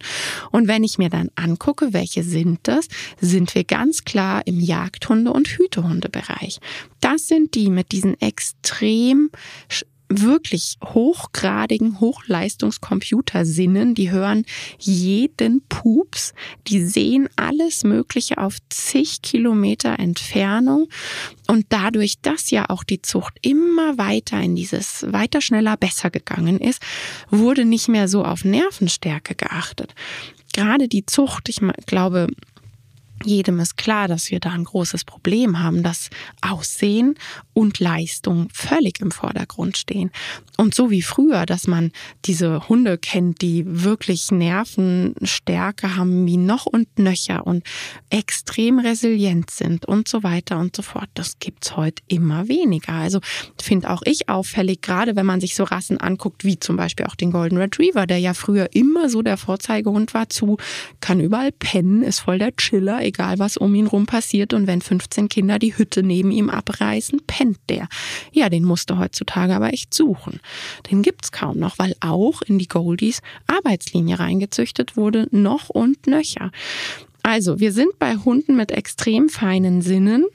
Und 0.51 0.67
wenn 0.67 0.83
ich 0.83 0.97
mir 0.97 1.09
dann 1.09 1.29
angucke, 1.35 1.93
welche 1.93 2.23
sind 2.23 2.59
das, 2.63 2.89
sind 3.21 3.55
wir 3.55 3.63
ganz 3.63 4.03
klar 4.03 4.45
im 4.45 4.59
Jagdhunde- 4.59 5.31
und 5.31 5.47
Hütehundebereich. 5.47 6.59
Das 6.99 7.27
sind 7.27 7.55
die 7.55 7.69
mit 7.69 7.93
diesen 7.93 8.19
extrem 8.19 9.29
wirklich 10.09 10.77
hochgradigen 10.83 11.99
Hochleistungscomputersinnen, 11.99 13.93
die 13.93 14.11
hören 14.11 14.45
jeden 14.79 15.61
Pups, 15.69 16.33
die 16.67 16.83
sehen 16.83 17.29
alles 17.35 17.83
Mögliche 17.83 18.39
auf 18.39 18.57
zig 18.69 19.21
Kilometer 19.21 19.99
Entfernung 19.99 20.89
und 21.47 21.67
dadurch, 21.69 22.19
dass 22.21 22.49
ja 22.49 22.69
auch 22.69 22.83
die 22.83 23.01
Zucht 23.01 23.37
immer 23.41 23.97
weiter 23.97 24.39
in 24.41 24.55
dieses 24.55 25.05
weiter 25.11 25.41
schneller 25.41 25.77
besser 25.77 26.09
gegangen 26.09 26.59
ist, 26.59 26.81
wurde 27.29 27.65
nicht 27.65 27.87
mehr 27.87 28.07
so 28.07 28.25
auf 28.25 28.43
Nervenstärke 28.43 29.35
geachtet. 29.35 29.93
Gerade 30.53 30.87
die 30.87 31.05
Zucht, 31.05 31.47
ich 31.49 31.61
glaube, 31.85 32.27
jedem 33.23 33.59
ist 33.59 33.77
klar, 33.77 34.07
dass 34.07 34.31
wir 34.31 34.39
da 34.39 34.51
ein 34.51 34.63
großes 34.63 35.03
Problem 35.03 35.59
haben, 35.59 35.83
dass 35.83 36.09
Aussehen 36.41 37.15
und 37.53 37.79
Leistung 37.79 38.47
völlig 38.53 39.01
im 39.01 39.11
Vordergrund 39.11 39.77
stehen. 39.77 40.11
Und 40.57 40.75
so 40.75 40.89
wie 40.89 41.01
früher, 41.01 41.45
dass 41.45 41.67
man 41.67 41.91
diese 42.25 42.67
Hunde 42.67 42.97
kennt, 42.97 43.41
die 43.41 43.63
wirklich 43.65 44.31
Nervenstärke 44.31 45.95
haben 45.95 46.25
wie 46.25 46.37
noch 46.37 46.65
und 46.65 46.99
nöcher 46.99 47.45
und 47.47 47.63
extrem 48.09 48.79
resilient 48.79 49.51
sind 49.51 49.85
und 49.85 50.07
so 50.07 50.23
weiter 50.23 50.59
und 50.59 50.75
so 50.75 50.81
fort. 50.81 51.09
Das 51.13 51.39
gibt's 51.39 51.75
heute 51.75 52.01
immer 52.07 52.47
weniger. 52.47 52.93
Also 52.93 53.19
finde 53.61 53.89
auch 53.89 54.01
ich 54.05 54.29
auffällig, 54.29 54.81
gerade 54.81 55.15
wenn 55.15 55.25
man 55.25 55.41
sich 55.41 55.55
so 55.55 55.63
Rassen 55.63 55.99
anguckt, 55.99 56.43
wie 56.43 56.59
zum 56.59 56.75
Beispiel 56.75 57.05
auch 57.05 57.15
den 57.15 57.31
Golden 57.31 57.57
Retriever, 57.57 58.07
der 58.07 58.19
ja 58.19 58.33
früher 58.33 58.69
immer 58.73 59.09
so 59.09 59.21
der 59.21 59.37
Vorzeigehund 59.37 60.13
war 60.13 60.29
zu, 60.29 60.57
kann 61.01 61.19
überall 61.19 61.51
pennen, 61.51 62.03
ist 62.03 62.19
voll 62.19 62.39
der 62.39 62.55
Chiller, 62.55 63.01
egal 63.09 63.39
was 63.39 63.57
um 63.57 63.75
ihn 63.75 63.87
rum 63.87 64.05
passiert. 64.05 64.53
Und 64.53 64.67
wenn 64.67 64.81
15 64.81 65.29
Kinder 65.29 65.59
die 65.59 65.77
Hütte 65.77 66.03
neben 66.03 66.31
ihm 66.31 66.49
abreißen, 66.49 67.21
pennt 67.27 67.59
der. 67.69 67.87
Ja, 68.31 68.49
den 68.49 68.63
musste 68.63 68.97
heutzutage 68.97 69.55
aber 69.55 69.73
echt 69.73 69.93
suchen. 69.93 70.39
Den 70.89 71.01
gibt's 71.01 71.31
kaum 71.31 71.59
noch, 71.59 71.77
weil 71.77 71.95
auch 71.99 72.41
in 72.41 72.57
die 72.57 72.67
Goldies 72.67 73.21
Arbeitslinie 73.47 74.19
reingezüchtet 74.19 74.95
wurde, 74.95 75.27
noch 75.31 75.69
und 75.69 76.07
nöcher. 76.07 76.51
Also, 77.23 77.59
wir 77.59 77.73
sind 77.73 77.99
bei 77.99 78.15
Hunden 78.15 78.55
mit 78.55 78.71
extrem 78.71 79.29
feinen 79.29 79.81
Sinnen. 79.81 80.25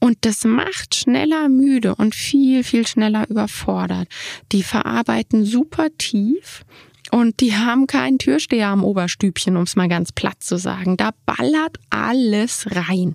Und 0.00 0.18
das 0.22 0.44
macht 0.44 0.96
schneller 0.96 1.48
müde 1.48 1.94
und 1.94 2.14
viel, 2.14 2.64
viel 2.64 2.86
schneller 2.86 3.30
überfordert. 3.30 4.08
Die 4.50 4.64
verarbeiten 4.64 5.44
super 5.44 5.88
tief 5.96 6.64
und 7.12 7.40
die 7.40 7.54
haben 7.54 7.86
keinen 7.86 8.16
Türsteher 8.16 8.68
am 8.68 8.82
Oberstübchen, 8.82 9.58
um 9.58 9.64
es 9.64 9.76
mal 9.76 9.88
ganz 9.88 10.12
platt 10.12 10.42
zu 10.42 10.56
sagen. 10.56 10.96
Da 10.96 11.10
ballert 11.26 11.76
alles 11.90 12.66
rein. 12.70 13.12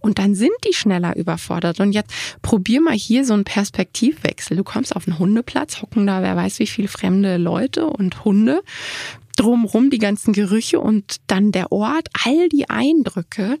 Und 0.00 0.18
dann 0.18 0.34
sind 0.34 0.52
die 0.68 0.74
schneller 0.74 1.16
überfordert. 1.16 1.80
Und 1.80 1.92
jetzt 1.92 2.12
probier 2.42 2.82
mal 2.82 2.94
hier 2.94 3.24
so 3.24 3.32
einen 3.32 3.44
Perspektivwechsel. 3.44 4.58
Du 4.58 4.64
kommst 4.64 4.94
auf 4.94 5.08
einen 5.08 5.18
Hundeplatz, 5.18 5.80
hocken 5.80 6.06
da 6.06 6.20
wer 6.20 6.36
weiß 6.36 6.58
wie 6.58 6.66
viel 6.66 6.88
fremde 6.88 7.38
Leute 7.38 7.86
und 7.86 8.22
Hunde. 8.22 8.62
Drumrum 9.36 9.88
die 9.88 9.98
ganzen 9.98 10.34
Gerüche 10.34 10.78
und 10.78 11.16
dann 11.26 11.50
der 11.50 11.72
Ort, 11.72 12.08
all 12.26 12.50
die 12.50 12.68
Eindrücke. 12.68 13.58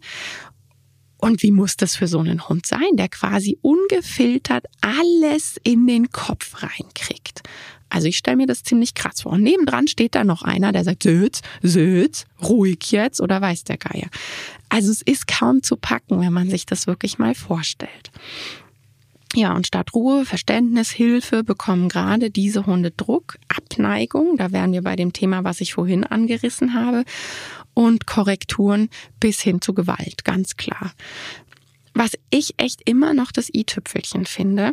Und 1.16 1.42
wie 1.42 1.50
muss 1.50 1.78
das 1.78 1.96
für 1.96 2.08
so 2.08 2.18
einen 2.18 2.46
Hund 2.46 2.66
sein, 2.66 2.90
der 2.92 3.08
quasi 3.08 3.58
ungefiltert 3.62 4.66
alles 4.82 5.56
in 5.64 5.86
den 5.86 6.10
Kopf 6.10 6.62
reinkriegt? 6.62 7.42
Also 7.90 8.06
ich 8.08 8.18
stelle 8.18 8.36
mir 8.36 8.46
das 8.46 8.62
ziemlich 8.62 8.94
krass 8.94 9.22
vor. 9.22 9.32
Und 9.32 9.42
nebendran 9.42 9.88
steht 9.88 10.14
da 10.14 10.24
noch 10.24 10.42
einer, 10.42 10.72
der 10.72 10.84
sagt, 10.84 11.02
Sitz, 11.02 11.42
Sitz, 11.62 12.26
ruhig 12.42 12.90
jetzt 12.90 13.20
oder 13.20 13.40
weiß 13.40 13.64
der 13.64 13.78
Geier. 13.78 14.08
Also 14.68 14.90
es 14.90 15.02
ist 15.02 15.26
kaum 15.26 15.62
zu 15.62 15.76
packen, 15.76 16.20
wenn 16.20 16.32
man 16.32 16.50
sich 16.50 16.66
das 16.66 16.86
wirklich 16.86 17.18
mal 17.18 17.34
vorstellt. 17.34 18.10
Ja, 19.34 19.54
und 19.54 19.66
statt 19.66 19.94
Ruhe, 19.94 20.24
Verständnis, 20.24 20.90
Hilfe 20.90 21.44
bekommen 21.44 21.88
gerade 21.88 22.30
diese 22.30 22.64
Hunde 22.64 22.90
Druck, 22.90 23.38
Abneigung, 23.48 24.38
da 24.38 24.52
wären 24.52 24.72
wir 24.72 24.82
bei 24.82 24.96
dem 24.96 25.12
Thema, 25.12 25.44
was 25.44 25.60
ich 25.60 25.74
vorhin 25.74 26.04
angerissen 26.04 26.72
habe, 26.72 27.04
und 27.74 28.06
Korrekturen 28.06 28.88
bis 29.20 29.40
hin 29.40 29.60
zu 29.60 29.74
Gewalt, 29.74 30.24
ganz 30.24 30.56
klar. 30.56 30.92
Was 31.94 32.12
ich 32.30 32.54
echt 32.56 32.88
immer 32.88 33.12
noch 33.12 33.30
das 33.30 33.52
i-Tüpfelchen 33.52 34.24
finde, 34.24 34.72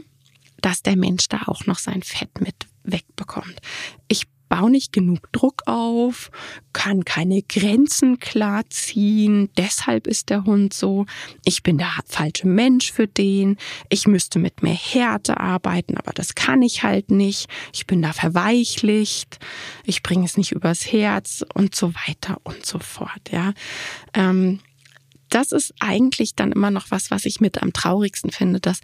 dass 0.62 0.82
der 0.82 0.96
Mensch 0.96 1.28
da 1.28 1.44
auch 1.48 1.66
noch 1.66 1.78
sein 1.78 2.02
Fett 2.02 2.42
mit 2.42 2.56
wegbekommt. 2.86 3.60
Ich 4.08 4.28
baue 4.50 4.70
nicht 4.70 4.94
genug 4.94 5.32
Druck 5.32 5.64
auf, 5.66 6.32
kann 6.74 7.04
keine 7.06 7.42
Grenzen 7.42 8.20
klar 8.20 8.64
ziehen, 8.70 9.50
deshalb 9.58 10.08
ist 10.08 10.30
der 10.30 10.44
Hund 10.44 10.74
so, 10.74 11.06
ich 11.44 11.64
bin 11.64 11.78
der 11.78 11.92
falsche 12.06 12.48
Mensch 12.48 12.92
für 12.92 13.08
den, 13.08 13.58
ich 13.90 14.08
müsste 14.08 14.40
mit 14.40 14.64
mehr 14.64 14.76
Härte 14.76 15.40
arbeiten, 15.40 15.98
aber 15.98 16.12
das 16.14 16.36
kann 16.36 16.62
ich 16.62 16.84
halt 16.84 17.12
nicht, 17.12 17.50
ich 17.74 17.88
bin 17.88 18.02
da 18.02 18.14
verweichlicht, 18.14 19.40
ich 19.84 20.04
bringe 20.04 20.26
es 20.26 20.38
nicht 20.38 20.52
übers 20.52 20.92
Herz 20.92 21.44
und 21.54 21.76
so 21.76 21.94
weiter 22.08 22.38
und 22.44 22.66
so 22.66 22.80
fort, 22.80 23.32
ja. 23.32 23.54
Ähm, 24.14 24.60
das 25.30 25.52
ist 25.52 25.74
eigentlich 25.80 26.36
dann 26.36 26.52
immer 26.52 26.72
noch 26.72 26.92
was, 26.92 27.10
was 27.10 27.26
ich 27.26 27.42
mit 27.42 27.62
am 27.62 27.74
traurigsten 27.74 28.32
finde, 28.32 28.60
dass 28.60 28.80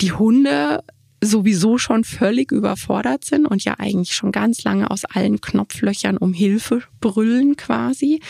die 0.00 0.12
Hunde 0.12 0.82
sowieso 1.22 1.78
schon 1.78 2.04
völlig 2.04 2.50
überfordert 2.50 3.24
sind 3.24 3.46
und 3.46 3.62
ja 3.64 3.74
eigentlich 3.78 4.14
schon 4.14 4.32
ganz 4.32 4.64
lange 4.64 4.90
aus 4.90 5.04
allen 5.04 5.40
Knopflöchern 5.40 6.16
um 6.16 6.32
Hilfe 6.32 6.82
brüllen 7.00 7.56
quasi. 7.56 8.20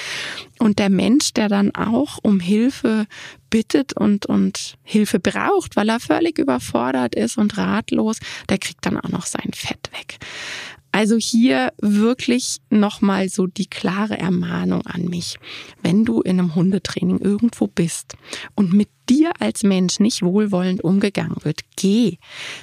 Und 0.59 0.79
der 0.79 0.91
Mensch, 0.91 1.33
der 1.33 1.49
dann 1.49 1.75
auch 1.75 2.19
um 2.23 2.41
Hilfe 2.41 3.07
bittet 3.49 3.93
und, 3.93 4.27
und 4.27 4.77
Hilfe 4.83 5.21
braucht, 5.21 5.77
weil 5.77 5.89
er 5.89 6.01
völlig 6.01 6.39
überfordert 6.39 7.15
ist 7.15 7.39
und 7.39 7.57
ratlos, 7.57 8.19
der 8.49 8.59
kriegt 8.59 8.85
dann 8.87 8.99
auch 8.99 9.09
noch 9.09 9.27
sein 9.27 9.51
Fett 9.55 9.91
weg. 9.93 10.19
Also 10.93 11.17
hier 11.17 11.73
wirklich 11.81 12.59
nochmal 12.71 13.29
so 13.29 13.47
die 13.47 13.67
klare 13.67 14.19
Ermahnung 14.19 14.87
an 14.87 15.05
mich. 15.07 15.39
Wenn 15.83 16.05
du 16.05 16.21
in 16.21 16.39
einem 16.39 16.55
Hundetraining 16.55 17.21
irgendwo 17.21 17.69
bist 17.69 18.17
und 18.55 18.73
mit 18.73 18.89
dir 19.09 19.33
als 19.39 19.63
Mensch 19.63 20.01
nicht 20.01 20.23
wohlwollend 20.23 20.83
umgegangen 20.83 21.37
wird, 21.43 21.61
geh. 21.77 22.19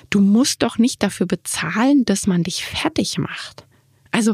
Du 0.09 0.19
musst 0.19 0.61
doch 0.61 0.77
nicht 0.77 1.03
dafür 1.03 1.25
bezahlen, 1.25 2.03
dass 2.05 2.27
man 2.27 2.43
dich 2.43 2.65
fertig 2.65 3.17
macht. 3.17 3.65
Also 4.11 4.33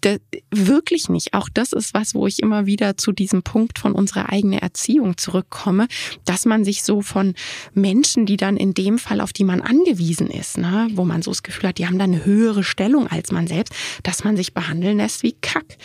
das, 0.00 0.18
wirklich 0.50 1.08
nicht. 1.08 1.34
Auch 1.34 1.48
das 1.52 1.72
ist 1.72 1.94
was, 1.94 2.14
wo 2.14 2.26
ich 2.26 2.40
immer 2.40 2.66
wieder 2.66 2.96
zu 2.96 3.12
diesem 3.12 3.42
Punkt 3.42 3.78
von 3.78 3.92
unserer 3.92 4.30
eigenen 4.30 4.58
Erziehung 4.58 5.16
zurückkomme, 5.16 5.88
dass 6.24 6.44
man 6.44 6.64
sich 6.64 6.82
so 6.82 7.02
von 7.02 7.34
Menschen, 7.74 8.26
die 8.26 8.36
dann 8.36 8.56
in 8.56 8.74
dem 8.74 8.98
Fall, 8.98 9.20
auf 9.20 9.32
die 9.32 9.44
man 9.44 9.60
angewiesen 9.60 10.28
ist, 10.28 10.58
ne, 10.58 10.88
wo 10.92 11.04
man 11.04 11.22
so 11.22 11.30
das 11.30 11.42
Gefühl 11.42 11.70
hat, 11.70 11.78
die 11.78 11.86
haben 11.86 11.98
dann 11.98 12.12
eine 12.12 12.24
höhere 12.24 12.64
Stellung 12.64 13.06
als 13.08 13.32
man 13.32 13.46
selbst, 13.46 13.74
dass 14.02 14.24
man 14.24 14.36
sich 14.36 14.54
behandeln 14.54 14.98
lässt 14.98 15.22
wie 15.22 15.36
Kack. 15.40 15.76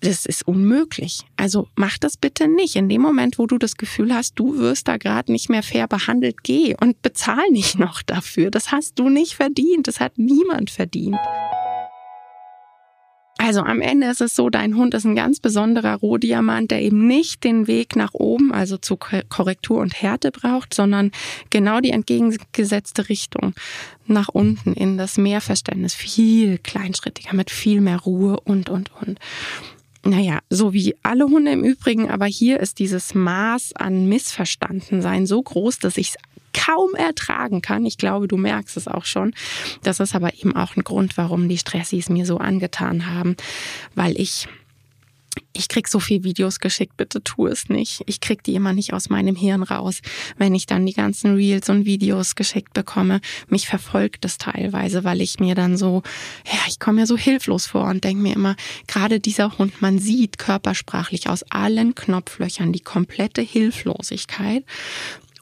Das 0.00 0.26
ist 0.26 0.46
unmöglich. 0.46 1.22
Also 1.38 1.68
mach 1.76 1.96
das 1.96 2.18
bitte 2.18 2.46
nicht. 2.46 2.76
In 2.76 2.90
dem 2.90 3.00
Moment, 3.00 3.38
wo 3.38 3.46
du 3.46 3.56
das 3.56 3.76
Gefühl 3.76 4.14
hast, 4.14 4.34
du 4.34 4.58
wirst 4.58 4.86
da 4.86 4.98
gerade 4.98 5.32
nicht 5.32 5.48
mehr 5.48 5.62
fair 5.62 5.88
behandelt, 5.88 6.42
geh 6.42 6.76
und 6.78 7.00
bezahl 7.00 7.48
nicht 7.50 7.78
noch 7.78 8.02
dafür. 8.02 8.50
Das 8.50 8.70
hast 8.70 8.98
du 8.98 9.08
nicht 9.08 9.32
verdient. 9.32 9.88
Das 9.88 10.00
hat 10.00 10.18
niemand 10.18 10.68
verdient. 10.68 11.16
Also 13.44 13.60
am 13.60 13.82
Ende 13.82 14.06
ist 14.06 14.22
es 14.22 14.34
so, 14.34 14.48
dein 14.48 14.74
Hund 14.74 14.94
ist 14.94 15.04
ein 15.04 15.14
ganz 15.14 15.38
besonderer 15.38 15.96
Rohdiamant, 15.96 16.70
der 16.70 16.80
eben 16.80 17.06
nicht 17.06 17.44
den 17.44 17.66
Weg 17.66 17.94
nach 17.94 18.14
oben, 18.14 18.54
also 18.54 18.78
zu 18.78 18.96
Korrektur 18.96 19.80
und 19.80 20.00
Härte 20.00 20.30
braucht, 20.30 20.72
sondern 20.72 21.10
genau 21.50 21.80
die 21.80 21.90
entgegengesetzte 21.90 23.10
Richtung 23.10 23.52
nach 24.06 24.30
unten 24.30 24.72
in 24.72 24.96
das 24.96 25.18
Mehrverständnis, 25.18 25.92
viel 25.92 26.56
kleinschrittiger, 26.56 27.34
mit 27.34 27.50
viel 27.50 27.82
mehr 27.82 27.98
Ruhe 27.98 28.40
und, 28.40 28.70
und, 28.70 28.90
und. 29.02 29.18
Naja, 30.06 30.38
so 30.48 30.72
wie 30.72 30.96
alle 31.02 31.26
Hunde 31.26 31.52
im 31.52 31.64
Übrigen, 31.64 32.08
aber 32.08 32.24
hier 32.24 32.60
ist 32.60 32.78
dieses 32.78 33.14
Maß 33.14 33.74
an 33.76 34.08
Missverstandensein 34.08 35.26
so 35.26 35.42
groß, 35.42 35.80
dass 35.80 35.98
ich 35.98 36.08
es 36.08 36.16
kaum 36.64 36.94
ertragen 36.94 37.62
kann. 37.62 37.86
Ich 37.86 37.98
glaube, 37.98 38.28
du 38.28 38.36
merkst 38.36 38.76
es 38.76 38.88
auch 38.88 39.04
schon. 39.04 39.34
Das 39.82 40.00
ist 40.00 40.14
aber 40.14 40.34
eben 40.34 40.56
auch 40.56 40.76
ein 40.76 40.84
Grund, 40.84 41.16
warum 41.16 41.48
die 41.48 41.58
Stressis 41.58 42.08
mir 42.08 42.26
so 42.26 42.38
angetan 42.38 43.06
haben, 43.06 43.36
weil 43.94 44.18
ich 44.20 44.48
ich 45.52 45.68
krieg 45.68 45.88
so 45.88 46.00
viel 46.00 46.24
Videos 46.24 46.60
geschickt, 46.60 46.96
bitte 46.96 47.22
tu 47.22 47.46
es 47.46 47.68
nicht. 47.68 48.02
Ich 48.06 48.20
krieg 48.20 48.42
die 48.42 48.54
immer 48.54 48.72
nicht 48.72 48.92
aus 48.92 49.08
meinem 49.08 49.36
Hirn 49.36 49.62
raus, 49.62 50.00
wenn 50.36 50.54
ich 50.54 50.66
dann 50.66 50.86
die 50.86 50.92
ganzen 50.92 51.34
Reels 51.34 51.68
und 51.68 51.84
Videos 51.84 52.34
geschickt 52.34 52.72
bekomme. 52.72 53.20
Mich 53.48 53.66
verfolgt 53.66 54.24
das 54.24 54.38
teilweise, 54.38 55.04
weil 55.04 55.20
ich 55.20 55.40
mir 55.40 55.54
dann 55.54 55.76
so, 55.76 56.02
ja, 56.46 56.58
ich 56.68 56.78
komme 56.78 57.00
mir 57.00 57.06
so 57.06 57.16
hilflos 57.16 57.66
vor 57.66 57.84
und 57.84 58.04
denke 58.04 58.22
mir 58.22 58.34
immer, 58.34 58.56
gerade 58.86 59.20
dieser 59.20 59.58
Hund, 59.58 59.80
man 59.80 59.98
sieht 59.98 60.38
körpersprachlich 60.38 61.28
aus 61.28 61.42
allen 61.50 61.94
Knopflöchern 61.94 62.72
die 62.72 62.80
komplette 62.80 63.42
Hilflosigkeit. 63.42 64.64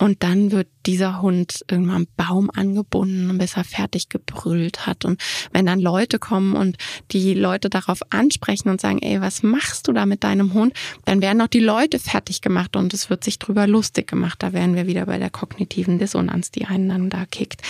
Und 0.03 0.25
dann 0.25 0.51
wird 0.51 0.67
dieser 0.85 1.23
Hund 1.23 1.65
irgendwann 1.71 1.95
am 1.95 2.07
Baum 2.17 2.51
angebunden, 2.53 3.39
bis 3.39 3.57
er 3.57 3.63
fertig 3.63 4.09
gebrüllt 4.09 4.85
hat. 4.85 5.05
Und 5.05 5.23
wenn 5.53 5.65
dann 5.65 5.79
Leute 5.79 6.19
kommen 6.19 6.57
und 6.57 6.77
die 7.13 7.35
Leute 7.35 7.71
darauf 7.71 8.01
ansprechen 8.11 8.69
und 8.69 8.81
sagen, 8.81 8.99
ey, 8.99 9.21
was 9.21 9.45
machst 9.45 9.87
du 9.87 9.93
da 9.93 10.05
mit 10.05 10.25
deinem 10.25 10.55
Hund? 10.55 10.75
Dann 11.05 11.23
werden 11.23 11.41
auch 11.41 11.47
die 11.47 11.61
Leute 11.61 12.01
fertig 12.01 12.41
gemacht 12.41 12.75
und 12.75 12.93
es 12.93 13.11
wird 13.11 13.23
sich 13.23 13.39
drüber 13.39 13.69
lustig 13.69 14.09
gemacht. 14.09 14.43
Da 14.43 14.53
wären 14.53 14.75
wir 14.75 14.89
wieder 14.89 15.07
bei 15.07 15.19
der 15.19 15.31
kognitiven 15.31 16.01
Dissonanz, 16.01 16.51
die 16.51 16.65
einen 16.65 16.89
dann 16.89 17.09
da 17.09 17.25
kickt. 17.25 17.63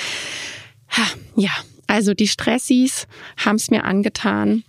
Ja, 1.36 1.50
also 1.86 2.14
die 2.14 2.28
Stressis 2.28 3.08
haben 3.36 3.56
es 3.56 3.70
mir 3.70 3.84
angetan 3.84 4.64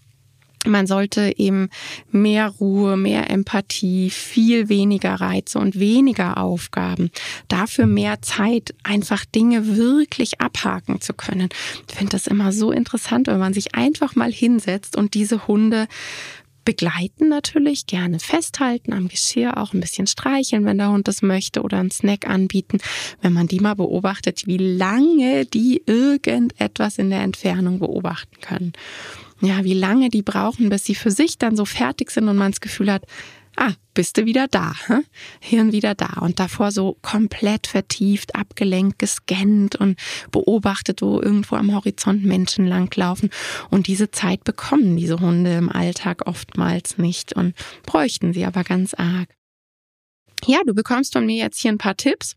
man 0.65 0.87
sollte 0.87 1.33
eben 1.37 1.69
mehr 2.11 2.47
Ruhe, 2.47 2.97
mehr 2.97 3.29
Empathie, 3.29 4.09
viel 4.09 4.69
weniger 4.69 5.15
Reize 5.15 5.59
und 5.59 5.79
weniger 5.79 6.37
Aufgaben, 6.37 7.11
dafür 7.47 7.85
mehr 7.85 8.21
Zeit, 8.21 8.73
einfach 8.83 9.25
Dinge 9.25 9.75
wirklich 9.77 10.41
abhaken 10.41 11.01
zu 11.01 11.13
können. 11.13 11.49
Ich 11.89 11.95
finde 11.95 12.11
das 12.11 12.27
immer 12.27 12.51
so 12.51 12.71
interessant, 12.71 13.27
wenn 13.27 13.39
man 13.39 13.53
sich 13.53 13.75
einfach 13.75 14.15
mal 14.15 14.31
hinsetzt 14.31 14.95
und 14.95 15.13
diese 15.13 15.47
Hunde 15.47 15.87
begleiten 16.65 17.27
natürlich, 17.29 17.87
gerne 17.87 18.19
festhalten, 18.19 18.93
am 18.93 19.07
Geschirr 19.07 19.57
auch 19.57 19.73
ein 19.73 19.81
bisschen 19.81 20.07
streicheln, 20.07 20.65
wenn 20.65 20.77
der 20.77 20.91
Hund 20.91 21.07
das 21.07 21.21
möchte 21.21 21.61
oder 21.61 21.79
einen 21.79 21.91
Snack 21.91 22.29
anbieten. 22.29 22.79
Wenn 23.21 23.33
man 23.33 23.47
die 23.47 23.59
mal 23.59 23.75
beobachtet, 23.75 24.43
wie 24.45 24.57
lange 24.57 25.45
die 25.45 25.83
irgendetwas 25.85 26.97
in 26.97 27.09
der 27.09 27.21
Entfernung 27.21 27.79
beobachten 27.79 28.39
können 28.41 28.73
ja, 29.43 29.63
wie 29.63 29.73
lange 29.73 30.09
die 30.09 30.21
brauchen, 30.21 30.69
bis 30.69 30.85
sie 30.85 30.95
für 30.95 31.11
sich 31.11 31.37
dann 31.37 31.55
so 31.55 31.65
fertig 31.65 32.11
sind 32.11 32.29
und 32.29 32.37
man 32.37 32.51
das 32.51 32.61
Gefühl 32.61 32.91
hat, 32.91 33.03
ah, 33.57 33.73
bist 33.93 34.17
du 34.17 34.25
wieder 34.25 34.47
da, 34.47 34.73
hm? 34.87 35.03
Hirn 35.39 35.71
wieder 35.71 35.95
da 35.95 36.21
und 36.21 36.39
davor 36.39 36.71
so 36.71 36.97
komplett 37.01 37.67
vertieft, 37.67 38.35
abgelenkt, 38.35 38.99
gescannt 38.99 39.75
und 39.75 39.99
beobachtet, 40.31 41.01
wo 41.01 41.21
irgendwo 41.21 41.55
am 41.55 41.73
Horizont 41.73 42.23
Menschen 42.23 42.65
langlaufen 42.65 43.29
und 43.69 43.87
diese 43.87 44.11
Zeit 44.11 44.43
bekommen 44.43 44.97
diese 44.97 45.19
Hunde 45.19 45.53
im 45.55 45.69
Alltag 45.69 46.25
oftmals 46.25 46.97
nicht 46.97 47.33
und 47.33 47.53
bräuchten 47.85 48.33
sie 48.33 48.45
aber 48.45 48.63
ganz 48.63 48.93
arg. 48.93 49.27
Ja, 50.45 50.59
du 50.65 50.73
bekommst 50.73 51.13
von 51.13 51.25
mir 51.25 51.37
jetzt 51.37 51.59
hier 51.59 51.71
ein 51.71 51.77
paar 51.77 51.95
Tipps, 51.95 52.35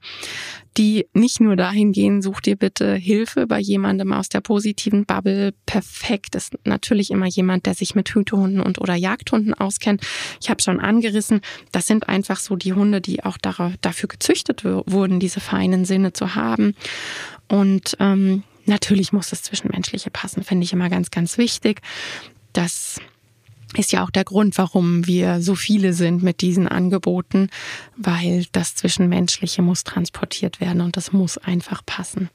die 0.76 1.06
nicht 1.12 1.40
nur 1.40 1.56
dahin 1.56 1.92
gehen, 1.92 2.22
such 2.22 2.40
dir 2.40 2.56
bitte 2.56 2.94
Hilfe 2.94 3.46
bei 3.46 3.58
jemandem 3.58 4.12
aus 4.12 4.28
der 4.28 4.40
positiven 4.40 5.06
Bubble. 5.06 5.52
Perfekt 5.64 6.34
ist 6.34 6.56
natürlich 6.64 7.10
immer 7.10 7.26
jemand, 7.26 7.66
der 7.66 7.74
sich 7.74 7.94
mit 7.94 8.08
Hütehunden 8.08 8.60
und 8.60 8.80
oder 8.80 8.94
Jagdhunden 8.94 9.54
auskennt. 9.54 10.02
Ich 10.40 10.50
habe 10.50 10.62
schon 10.62 10.80
angerissen, 10.80 11.40
das 11.72 11.86
sind 11.86 12.08
einfach 12.08 12.38
so 12.38 12.56
die 12.56 12.74
Hunde, 12.74 13.00
die 13.00 13.24
auch 13.24 13.38
dafür 13.38 14.08
gezüchtet 14.08 14.64
wurden, 14.64 15.18
diese 15.18 15.40
feinen 15.40 15.84
Sinne 15.84 16.12
zu 16.12 16.34
haben. 16.34 16.74
Und 17.48 17.96
ähm, 18.00 18.42
natürlich 18.66 19.12
muss 19.12 19.30
das 19.30 19.42
Zwischenmenschliche 19.42 20.10
passen, 20.10 20.42
finde 20.42 20.64
ich 20.64 20.72
immer 20.72 20.90
ganz, 20.90 21.10
ganz 21.10 21.38
wichtig. 21.38 21.80
Das 22.52 23.00
ist 23.78 23.92
ja 23.92 24.04
auch 24.04 24.10
der 24.10 24.24
Grund, 24.24 24.58
warum 24.58 25.06
wir 25.06 25.40
so 25.40 25.54
viele 25.54 25.92
sind 25.92 26.22
mit 26.22 26.40
diesen 26.40 26.68
Angeboten, 26.68 27.48
weil 27.96 28.46
das 28.52 28.74
Zwischenmenschliche 28.74 29.62
muss 29.62 29.84
transportiert 29.84 30.60
werden 30.60 30.80
und 30.80 30.96
das 30.96 31.12
muss 31.12 31.38
einfach 31.38 31.84
passen. 31.84 32.30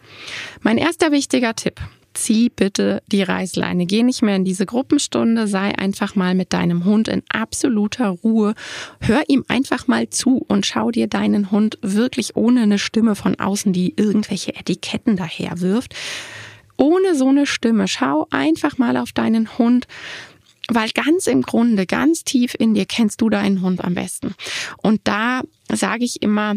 Mein 0.61 0.77
erster 0.77 1.11
wichtiger 1.11 1.55
Tipp. 1.55 1.79
Zieh 2.13 2.49
bitte 2.49 3.01
die 3.07 3.23
Reißleine. 3.23 3.85
Geh 3.85 4.03
nicht 4.03 4.21
mehr 4.21 4.35
in 4.35 4.43
diese 4.43 4.65
Gruppenstunde. 4.65 5.47
Sei 5.47 5.77
einfach 5.77 6.13
mal 6.13 6.35
mit 6.35 6.51
deinem 6.51 6.83
Hund 6.83 7.07
in 7.07 7.23
absoluter 7.29 8.09
Ruhe. 8.09 8.53
Hör 8.99 9.21
ihm 9.29 9.45
einfach 9.47 9.87
mal 9.87 10.09
zu 10.09 10.43
und 10.49 10.65
schau 10.65 10.91
dir 10.91 11.07
deinen 11.07 11.51
Hund 11.51 11.77
wirklich 11.81 12.35
ohne 12.35 12.63
eine 12.63 12.79
Stimme 12.79 13.15
von 13.15 13.39
außen, 13.39 13.71
die 13.71 13.93
irgendwelche 13.95 14.53
Etiketten 14.53 15.15
daher 15.15 15.61
wirft 15.61 15.95
ohne 16.81 17.13
so 17.15 17.29
eine 17.29 17.45
Stimme. 17.45 17.87
Schau 17.87 18.27
einfach 18.31 18.79
mal 18.79 18.97
auf 18.97 19.11
deinen 19.11 19.57
Hund 19.59 19.85
weil 20.73 20.89
ganz 20.91 21.27
im 21.27 21.41
Grunde, 21.41 21.85
ganz 21.85 22.23
tief 22.23 22.55
in 22.57 22.73
dir 22.73 22.85
kennst 22.85 23.21
du 23.21 23.29
deinen 23.29 23.61
Hund 23.61 23.83
am 23.83 23.93
besten. 23.93 24.33
Und 24.81 25.01
da 25.03 25.41
sage 25.71 26.05
ich 26.05 26.21
immer, 26.21 26.55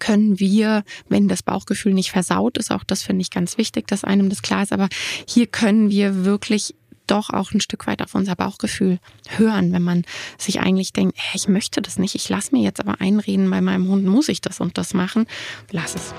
können 0.00 0.38
wir, 0.38 0.84
wenn 1.08 1.28
das 1.28 1.42
Bauchgefühl 1.42 1.94
nicht 1.94 2.10
versaut 2.10 2.58
ist, 2.58 2.70
auch 2.70 2.84
das 2.84 3.02
finde 3.02 3.22
ich 3.22 3.30
ganz 3.30 3.56
wichtig, 3.56 3.86
dass 3.86 4.04
einem 4.04 4.28
das 4.28 4.42
klar 4.42 4.62
ist, 4.62 4.72
aber 4.72 4.88
hier 5.26 5.46
können 5.46 5.90
wir 5.90 6.24
wirklich 6.24 6.74
doch 7.06 7.30
auch 7.30 7.52
ein 7.52 7.60
Stück 7.60 7.86
weit 7.86 8.02
auf 8.02 8.14
unser 8.14 8.36
Bauchgefühl 8.36 8.98
hören, 9.28 9.72
wenn 9.72 9.82
man 9.82 10.04
sich 10.36 10.60
eigentlich 10.60 10.92
denkt, 10.92 11.16
hey, 11.16 11.36
ich 11.36 11.48
möchte 11.48 11.80
das 11.80 11.98
nicht, 11.98 12.14
ich 12.14 12.28
lasse 12.28 12.54
mir 12.54 12.62
jetzt 12.62 12.80
aber 12.80 13.00
einreden, 13.00 13.48
bei 13.48 13.62
meinem 13.62 13.88
Hund 13.88 14.04
muss 14.04 14.28
ich 14.28 14.42
das 14.42 14.60
und 14.60 14.76
das 14.76 14.92
machen, 14.92 15.26
lass 15.70 15.94
es. 15.94 16.12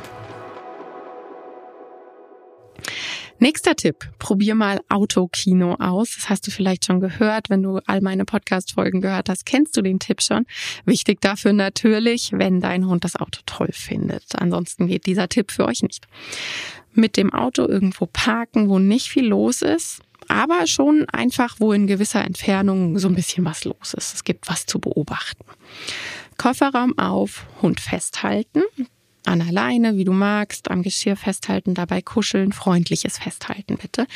Nächster 3.41 3.77
Tipp, 3.77 4.09
probier 4.19 4.53
mal 4.53 4.81
Autokino 4.89 5.75
aus. 5.75 6.15
Das 6.15 6.29
hast 6.29 6.45
du 6.45 6.51
vielleicht 6.51 6.85
schon 6.85 6.99
gehört, 6.99 7.49
wenn 7.49 7.63
du 7.63 7.79
all 7.85 8.01
meine 8.01 8.25
Podcast-Folgen 8.25 8.99
gehört 8.99 9.29
hast, 9.29 9.45
kennst 9.45 9.77
du 9.77 9.81
den 9.81 9.97
Tipp 9.97 10.21
schon. 10.21 10.45
Wichtig 10.83 11.21
dafür 11.21 11.53
natürlich, 11.53 12.33
wenn 12.33 12.59
dein 12.59 12.85
Hund 12.85 13.05
das 13.05 13.15
Auto 13.15 13.39
toll 13.45 13.69
findet. 13.71 14.35
Ansonsten 14.35 14.87
geht 14.87 15.05
dieser 15.05 15.29
Tipp 15.29 15.51
für 15.51 15.65
euch 15.65 15.81
nicht. 15.83 16.05
Mit 16.93 17.15
dem 17.15 17.31
Auto 17.31 17.65
irgendwo 17.65 18.07
parken, 18.07 18.67
wo 18.67 18.77
nicht 18.77 19.07
viel 19.07 19.27
los 19.27 19.61
ist, 19.61 20.01
aber 20.27 20.67
schon 20.67 21.07
einfach, 21.07 21.55
wo 21.59 21.71
in 21.71 21.87
gewisser 21.87 22.25
Entfernung 22.25 22.99
so 22.99 23.07
ein 23.07 23.15
bisschen 23.15 23.45
was 23.45 23.63
los 23.63 23.93
ist. 23.95 24.15
Es 24.15 24.25
gibt 24.25 24.49
was 24.49 24.65
zu 24.65 24.79
beobachten. 24.79 25.45
Kofferraum 26.37 26.97
auf, 26.97 27.45
Hund 27.61 27.79
festhalten 27.79 28.63
an 29.25 29.39
der 29.39 29.51
Leine, 29.51 29.97
wie 29.97 30.05
du 30.05 30.13
magst, 30.13 30.71
am 30.71 30.83
Geschirr 30.83 31.15
festhalten, 31.15 31.73
dabei 31.73 32.01
kuscheln, 32.01 32.51
freundliches 32.51 33.17
Festhalten 33.17 33.77
bitte. 33.77 34.07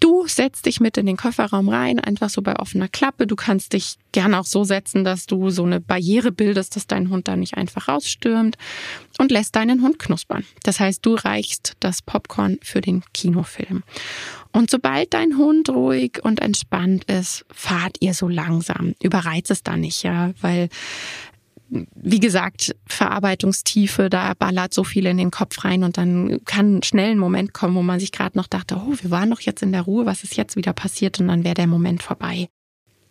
Du 0.00 0.26
setzt 0.26 0.66
dich 0.66 0.80
mit 0.80 0.98
in 0.98 1.06
den 1.06 1.16
Kofferraum 1.16 1.70
rein, 1.70 1.98
einfach 1.98 2.28
so 2.28 2.42
bei 2.42 2.56
offener 2.56 2.88
Klappe. 2.88 3.26
Du 3.26 3.36
kannst 3.36 3.72
dich 3.72 3.94
gerne 4.12 4.38
auch 4.38 4.44
so 4.44 4.62
setzen, 4.62 5.02
dass 5.02 5.24
du 5.24 5.48
so 5.48 5.64
eine 5.64 5.80
Barriere 5.80 6.30
bildest, 6.30 6.76
dass 6.76 6.86
dein 6.86 7.08
Hund 7.08 7.26
da 7.26 7.36
nicht 7.36 7.56
einfach 7.56 7.88
rausstürmt 7.88 8.58
und 9.18 9.30
lässt 9.30 9.56
deinen 9.56 9.80
Hund 9.80 9.98
knuspern. 9.98 10.44
Das 10.62 10.78
heißt, 10.78 11.06
du 11.06 11.14
reichst 11.14 11.72
das 11.80 12.02
Popcorn 12.02 12.58
für 12.62 12.82
den 12.82 13.02
Kinofilm. 13.14 13.82
Und 14.52 14.70
sobald 14.70 15.14
dein 15.14 15.38
Hund 15.38 15.70
ruhig 15.70 16.20
und 16.22 16.40
entspannt 16.40 17.04
ist, 17.04 17.46
fahrt 17.50 17.96
ihr 18.00 18.12
so 18.12 18.28
langsam. 18.28 18.94
Überreizt 19.02 19.50
es 19.50 19.62
da 19.62 19.76
nicht, 19.78 20.02
ja, 20.02 20.32
weil 20.40 20.68
wie 21.94 22.20
gesagt, 22.20 22.74
Verarbeitungstiefe, 22.86 24.08
da 24.08 24.34
ballert 24.34 24.72
so 24.72 24.84
viel 24.84 25.06
in 25.06 25.16
den 25.16 25.30
Kopf 25.30 25.64
rein 25.64 25.82
und 25.82 25.98
dann 25.98 26.40
kann 26.44 26.82
schnell 26.82 27.10
ein 27.10 27.18
Moment 27.18 27.52
kommen, 27.52 27.74
wo 27.74 27.82
man 27.82 28.00
sich 28.00 28.12
gerade 28.12 28.38
noch 28.38 28.46
dachte, 28.46 28.76
oh, 28.76 28.94
wir 29.00 29.10
waren 29.10 29.30
doch 29.30 29.40
jetzt 29.40 29.62
in 29.62 29.72
der 29.72 29.82
Ruhe, 29.82 30.06
was 30.06 30.22
ist 30.24 30.36
jetzt 30.36 30.56
wieder 30.56 30.72
passiert 30.72 31.20
und 31.20 31.28
dann 31.28 31.44
wäre 31.44 31.54
der 31.54 31.66
Moment 31.66 32.02
vorbei. 32.02 32.48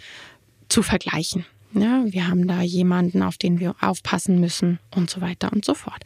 zu 0.69 0.83
vergleichen. 0.83 1.47
Ja, 1.73 2.05
wir 2.07 2.29
haben 2.29 2.47
da 2.47 2.61
jemanden, 2.61 3.23
auf 3.23 3.39
den 3.39 3.59
wir 3.61 3.75
aufpassen 3.81 4.41
müssen 4.41 4.79
und 4.95 5.11
so 5.11 5.21
weiter 5.21 5.53
und 5.53 5.65
so 5.65 5.75
fort. 5.75 6.05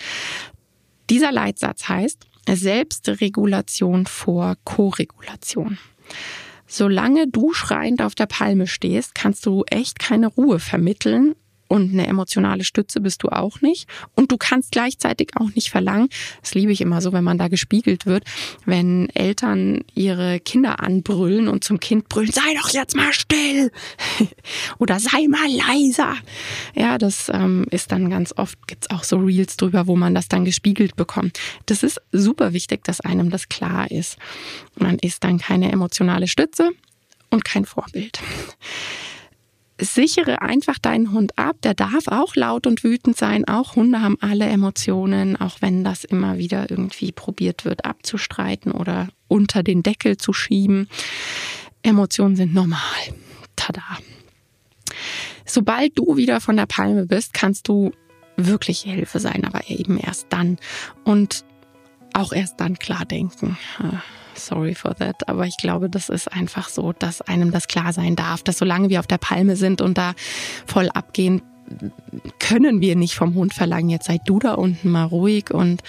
Dieser 1.11 1.33
Leitsatz 1.33 1.89
heißt 1.89 2.27
Selbstregulation 2.49 4.07
vor 4.07 4.57
Koregulation. 4.65 5.79
Solange 6.67 7.29
du 7.29 7.53
schreiend 7.53 8.03
auf 8.03 8.15
der 8.15 8.27
Palme 8.27 8.67
stehst, 8.67 9.15
kannst 9.15 9.45
du 9.47 9.65
echt 9.71 9.99
keine 9.99 10.29
Ruhe 10.29 10.59
vermitteln 10.59 11.35
und 11.69 11.93
eine 11.93 12.07
emotionale 12.07 12.65
Stütze 12.65 13.01
bist 13.01 13.23
du 13.23 13.29
auch 13.29 13.61
nicht. 13.61 13.89
Und 14.15 14.33
du 14.33 14.37
kannst 14.37 14.73
gleichzeitig 14.73 15.31
auch 15.37 15.51
nicht 15.55 15.71
verlangen, 15.71 16.09
das 16.41 16.55
liebe 16.55 16.73
ich 16.73 16.81
immer 16.81 17.01
so, 17.01 17.13
wenn 17.13 17.25
man 17.25 17.39
da 17.39 17.49
gespiegelt 17.49 18.07
wird, 18.07 18.25
wenn 18.65 19.09
Eltern 19.11 19.85
ihre 19.95 20.41
Kinder 20.41 20.81
anbrüllen 20.81 21.49
und 21.49 21.65
zum 21.65 21.79
Kind 21.79 22.09
brüllen, 22.09 22.33
sei 22.33 22.55
doch 22.61 22.71
jetzt 22.71 22.97
mal 22.97 23.13
still 23.13 23.71
oder 24.79 24.99
sei 24.99 25.29
mal 25.29 25.49
leiser. 25.49 26.15
Ja, 26.75 26.99
das 26.99 27.31
ähm, 27.33 27.67
ist 27.71 27.93
dann 27.93 28.11
ganz 28.11 28.33
oft, 28.37 28.67
gibt's 28.67 28.91
auch 28.91 29.05
so 29.05 29.19
Reels 29.19 29.57
drüber, 29.57 29.87
wo 29.87 29.97
man 29.97 30.15
das 30.15 30.29
dann 30.29 30.45
gespiegelt 30.45 30.97
bekommt. 30.97 31.39
Das 31.67 31.83
ist 31.83 32.01
super 32.13 32.53
wichtig, 32.53 32.85
dass 32.85 33.01
einem 33.01 33.31
das 33.31 33.49
klar 33.49 33.91
ist. 33.91 34.17
Man 34.77 34.99
ist 34.99 35.25
dann 35.25 35.39
keine 35.39 35.71
emotionale 35.71 36.29
Stütze 36.29 36.71
und 37.31 37.45
kein 37.45 37.65
Vorbild 37.65 38.21
sichere 39.81 40.43
einfach 40.43 40.79
deinen 40.79 41.13
Hund 41.13 41.39
ab. 41.39 41.57
Der 41.63 41.75
darf 41.75 42.09
auch 42.09 42.37
laut 42.37 42.67
und 42.67 42.85
wütend 42.85 43.17
sein. 43.17 43.47
Auch 43.47 43.77
Hunde 43.77 44.01
haben 44.01 44.17
alle 44.21 44.47
Emotionen, 44.47 45.37
auch 45.37 45.59
wenn 45.61 45.85
das 45.85 46.05
immer 46.05 46.39
wieder 46.39 46.71
irgendwie 46.71 47.13
probiert 47.13 47.65
wird 47.65 47.85
abzustreiten 47.85 48.73
oder 48.73 49.09
unter 49.29 49.63
den 49.63 49.83
Deckel 49.83 50.17
zu 50.17 50.33
schieben. 50.33 50.89
Emotionen 51.83 52.37
sind 52.37 52.55
normal. 52.55 52.81
Tada. 53.57 53.99
Sobald 55.45 55.99
du 55.99 56.17
wieder 56.17 56.41
von 56.41 56.57
der 56.57 56.67
Palme 56.67 57.07
bist, 57.07 57.33
kannst 57.33 57.69
du 57.69 57.93
wirklich 58.37 58.81
Hilfe 58.81 59.19
sein, 59.19 59.45
aber 59.45 59.69
eben 59.69 59.99
erst 59.99 60.27
dann. 60.31 60.59
Und 61.05 61.45
auch 62.19 62.33
erst 62.33 62.61
dann 62.61 62.79
klar 62.79 63.05
denken 63.05 63.57
sorry 64.39 64.75
for 64.75 64.95
that. 64.97 65.29
Aber 65.29 65.47
ich 65.47 65.57
glaube, 65.57 65.91
das 65.91 66.09
ist 66.09 66.33
einfach 66.33 66.69
so, 66.69 66.93
dass 66.93 67.21
einem 67.23 67.51
das 67.51 67.69
klar 67.69 67.93
sein 67.93 68.17
darf, 68.17 68.43
dass 68.43 68.59
solange 68.59 68.89
wir 68.89 69.01
auf 69.01 69.07
der 69.07 69.19
Palme 69.19 69.57
sind 69.57 69.81
und 69.81 69.99
da 69.99 70.15
voll 70.67 70.89
abgehen, 70.89 71.43
können 72.39 72.81
wir 72.81 72.97
nicht 72.97 73.15
vom 73.15 73.35
Hund 73.35 73.53
verlangen, 73.53 73.91
jetzt 73.91 74.07
sei 74.07 74.19
du 74.25 74.39
da 74.39 74.55
unten 74.55 74.91
mal 74.91 75.05
ruhig 75.05 75.51
und 75.51 75.83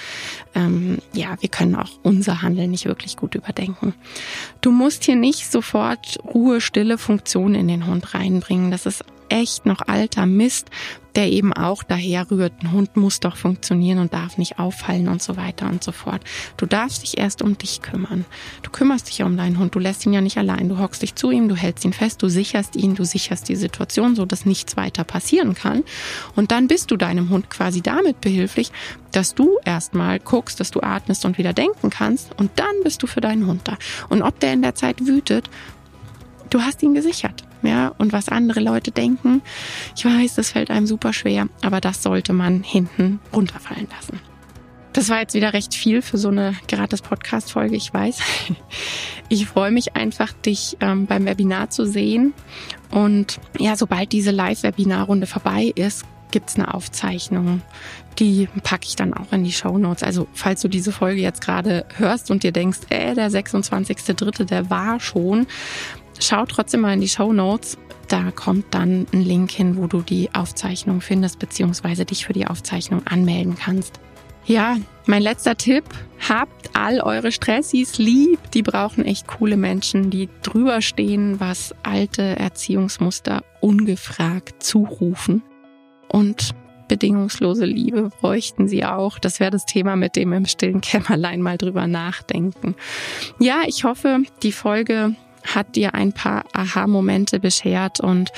ähm, 0.54 0.98
ja, 1.14 1.38
wir 1.40 1.48
können 1.48 1.76
auch 1.76 1.92
unser 2.04 2.42
Handeln 2.42 2.72
nicht 2.72 2.84
wirklich 2.84 3.16
gut 3.16 3.34
überdenken. 3.34 3.94
Du 4.60 4.74
musst 4.74 5.06
hier 5.06 5.16
nicht 5.16 5.50
sofort 5.50 6.18
Ruhe, 6.26 6.60
stille 6.60 6.98
Funktion 6.98 7.56
in 7.56 7.70
den 7.70 7.88
Hund 7.88 8.14
reinbringen. 8.14 8.72
Das 8.72 8.86
ist 8.86 9.06
echt 9.30 9.66
noch 9.66 9.88
alter 9.88 10.26
Mist, 10.26 10.70
der 11.16 11.32
eben 11.32 11.54
auch 11.54 11.84
daher 11.84 12.30
rührt, 12.30 12.54
ein 12.62 12.72
Hund 12.72 12.96
muss 12.96 13.20
doch 13.20 13.36
funktionieren 13.36 14.00
und 14.00 14.14
darf 14.14 14.38
nicht 14.38 14.60
auffallen 14.60 15.08
und 15.08 15.22
so 15.22 15.38
weiter 15.38 15.68
und 15.68 15.84
so 15.84 15.92
fort. 15.92 16.22
Du 16.58 16.66
darfst 16.66 17.04
dich 17.04 17.18
erst 17.18 17.42
um 17.42 17.58
dich 17.58 17.82
kümmern. 17.82 18.26
Du 18.62 18.70
kümmerst 18.70 19.10
dich 19.10 19.18
ja 19.18 19.26
um 19.26 19.36
deinen 19.36 19.58
Hund, 19.58 19.76
du 19.76 19.80
lässt 19.80 20.06
ihn 20.06 20.14
ja 20.14 20.22
nicht 20.22 20.38
allein, 20.38 20.70
du 20.70 20.78
hockst 20.78 21.02
dich 21.02 21.16
zu 21.16 21.32
ihm, 21.32 21.50
du 21.50 21.56
hältst 21.56 21.84
ihn 21.84 21.94
fest, 21.94 22.22
du 22.22 22.30
sicherst 22.30 22.76
ihn, 22.76 22.96
du 22.96 23.04
sicherst 23.04 23.50
die 23.50 23.56
Situation, 23.56 24.16
so 24.16 24.26
dass 24.26 24.46
nichts 24.46 24.78
weiter 24.78 25.04
passieren 25.04 25.56
kann. 25.56 25.84
Und 26.36 26.52
dann 26.52 26.68
bist 26.68 26.92
du 26.92 26.98
deinem 26.98 27.30
Hund 27.30 27.50
quasi 27.50 27.82
damit 27.82 28.22
behilflich, 28.22 28.72
dass 29.12 29.34
du 29.34 29.58
erstmal 29.66 30.20
guckst, 30.20 30.60
dass 30.60 30.72
du 30.72 30.82
atmest 30.82 31.26
und 31.26 31.38
wieder 31.38 31.54
denken 31.54 31.90
kannst 31.90 32.38
und 32.38 32.52
dann 32.56 32.84
bist 32.84 33.02
du 33.02 33.08
für 33.08 33.22
deinen 33.22 33.48
Hund 33.48 33.62
da. 33.64 33.78
Und 34.10 34.22
ob 34.22 34.40
der 34.40 34.54
in 34.54 34.62
der 34.62 34.76
Zeit 34.76 35.06
wütet, 35.06 35.50
du 36.50 36.62
hast 36.62 36.84
ihn 36.84 36.94
gesichert 36.94 37.49
ja, 37.62 37.94
und 37.98 38.14
was 38.14 38.30
andere 38.30 38.60
Leute 38.60 38.92
denken. 38.92 39.42
Ich 39.96 40.06
weiß, 40.06 40.36
das 40.36 40.52
fällt 40.52 40.72
einem 40.72 40.88
super 40.88 41.14
schwer, 41.14 41.48
aber 41.62 41.82
das 41.82 42.04
sollte 42.04 42.34
man 42.34 42.64
hinten 42.64 43.20
runterfallen 43.34 43.88
lassen. 43.96 44.20
Das 44.94 45.10
war 45.10 45.20
jetzt 45.20 45.36
wieder 45.36 45.54
recht 45.54 45.76
viel 45.76 46.02
für 46.02 46.18
so 46.18 46.30
eine 46.30 46.56
gratis 46.68 47.02
Podcast-Folge, 47.02 47.76
ich 47.76 47.94
weiß. 47.94 48.20
Ich 49.32 49.46
freue 49.46 49.70
mich 49.70 49.96
einfach, 49.96 50.34
dich 50.34 50.76
ähm, 50.80 51.06
beim 51.06 51.28
Webinar 51.28 51.70
zu 51.70 51.86
sehen. 51.86 52.34
Und 52.90 53.40
ja, 53.60 53.76
sobald 53.76 54.12
diese 54.12 54.32
Live-Webinar-Runde 54.32 55.28
vorbei 55.28 55.72
ist, 55.76 56.04
gibt's 56.32 56.56
eine 56.56 56.74
Aufzeichnung. 56.74 57.62
Die 58.18 58.48
packe 58.64 58.88
ich 58.88 58.96
dann 58.96 59.14
auch 59.14 59.32
in 59.32 59.44
die 59.44 59.52
Show 59.52 59.78
Notes. 59.78 60.02
Also 60.02 60.28
falls 60.34 60.62
du 60.62 60.68
diese 60.68 60.92
Folge 60.92 61.22
jetzt 61.22 61.42
gerade 61.42 61.86
hörst 61.96 62.32
und 62.32 62.44
dir 62.44 62.52
denkst, 62.52 62.80
äh, 62.90 63.14
der 63.14 63.30
26.3., 63.30 64.46
der 64.46 64.70
war 64.72 65.00
schon, 65.00 65.48
schau 66.20 66.46
trotzdem 66.46 66.82
mal 66.82 66.94
in 66.94 67.02
die 67.02 67.10
Show 67.10 67.34
Notes. 67.34 67.78
Da 68.08 68.32
kommt 68.32 68.74
dann 68.74 69.06
ein 69.14 69.22
Link 69.22 69.52
hin, 69.52 69.78
wo 69.78 69.88
du 69.88 70.02
die 70.02 70.30
Aufzeichnung 70.34 71.02
findest, 71.02 71.40
beziehungsweise 71.40 72.06
dich 72.06 72.26
für 72.26 72.34
die 72.34 72.48
Aufzeichnung 72.48 73.06
anmelden 73.06 73.56
kannst. 73.56 74.00
Ja, 74.46 74.78
mein 75.06 75.22
letzter 75.22 75.56
Tipp. 75.56 75.84
Habt 76.28 76.76
all 76.76 77.02
eure 77.02 77.32
Stressis 77.32 78.00
lieb. 78.00 78.40
Die 78.52 78.64
brauchen 78.64 79.06
echt 79.06 79.28
coole 79.28 79.58
Menschen, 79.58 80.10
die 80.10 80.28
drüber 80.42 80.82
stehen, 80.82 81.40
was 81.40 81.76
alte 81.84 82.24
Erziehungsmuster 82.24 83.44
ungefragt 83.62 84.64
zurufen. 84.64 85.44
Und 86.08 86.56
bedingungslose 86.88 87.66
Liebe 87.66 88.10
bräuchten 88.20 88.68
sie 88.68 88.84
auch. 88.84 89.20
Das 89.20 89.40
wäre 89.40 89.52
das 89.52 89.66
Thema, 89.66 89.96
mit 89.96 90.16
dem 90.16 90.34
im 90.34 90.46
stillen 90.46 90.82
Kämmerlein 90.82 91.42
mal 91.42 91.60
drüber 91.60 91.86
nachdenken. 91.86 92.76
Ja, 93.38 93.62
ich 93.68 93.84
hoffe, 93.84 94.24
die 94.42 94.52
Folge 94.52 95.16
hat 95.44 95.76
dir 95.76 95.96
ein 95.96 96.14
paar 96.14 96.46
Aha-Momente 96.54 97.40
beschert 97.40 98.00
und 98.00 98.32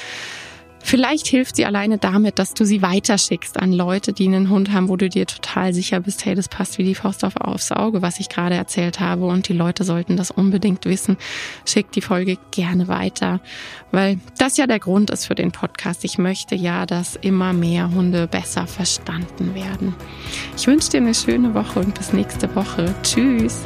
Vielleicht 0.84 1.28
hilft 1.28 1.56
sie 1.56 1.66
alleine 1.66 1.98
damit, 1.98 2.40
dass 2.40 2.54
du 2.54 2.66
sie 2.66 2.82
weiterschickst 2.82 3.58
an 3.58 3.72
Leute, 3.72 4.14
die 4.14 4.28
einen 4.28 4.50
Hund 4.50 4.74
haben, 4.74 4.90
wo 4.90 4.96
du 4.96 5.10
dir 5.10 5.26
total 5.28 5.74
sicher 5.74 6.00
bist, 6.00 6.26
hey, 6.26 6.36
das 6.36 6.50
passt 6.50 6.78
wie 6.78 6.84
die 6.84 6.96
Faust 6.96 7.24
auf, 7.24 7.36
aufs 7.38 7.72
Auge, 7.72 8.02
was 8.02 8.20
ich 8.20 8.30
gerade 8.30 8.56
erzählt 8.56 9.00
habe. 9.00 9.26
Und 9.26 9.48
die 9.48 9.54
Leute 9.54 9.84
sollten 9.84 10.18
das 10.18 10.32
unbedingt 10.32 10.86
wissen. 10.86 11.18
Schick 11.66 11.92
die 11.92 12.02
Folge 12.02 12.38
gerne 12.52 12.88
weiter, 12.88 13.40
weil 13.92 14.20
das 14.38 14.58
ja 14.58 14.68
der 14.68 14.80
Grund 14.80 15.12
ist 15.12 15.26
für 15.26 15.36
den 15.36 15.52
Podcast. 15.52 16.04
Ich 16.04 16.18
möchte 16.18 16.56
ja, 16.56 16.86
dass 16.86 17.16
immer 17.16 17.54
mehr 17.54 17.92
Hunde 17.92 18.28
besser 18.28 18.68
verstanden 18.68 19.54
werden. 19.54 19.96
Ich 20.58 20.68
wünsche 20.68 20.90
dir 20.90 20.98
eine 20.98 21.14
schöne 21.14 21.54
Woche 21.54 21.80
und 21.80 21.94
bis 21.96 22.12
nächste 22.12 22.54
Woche. 22.56 22.94
Tschüss. 23.04 23.66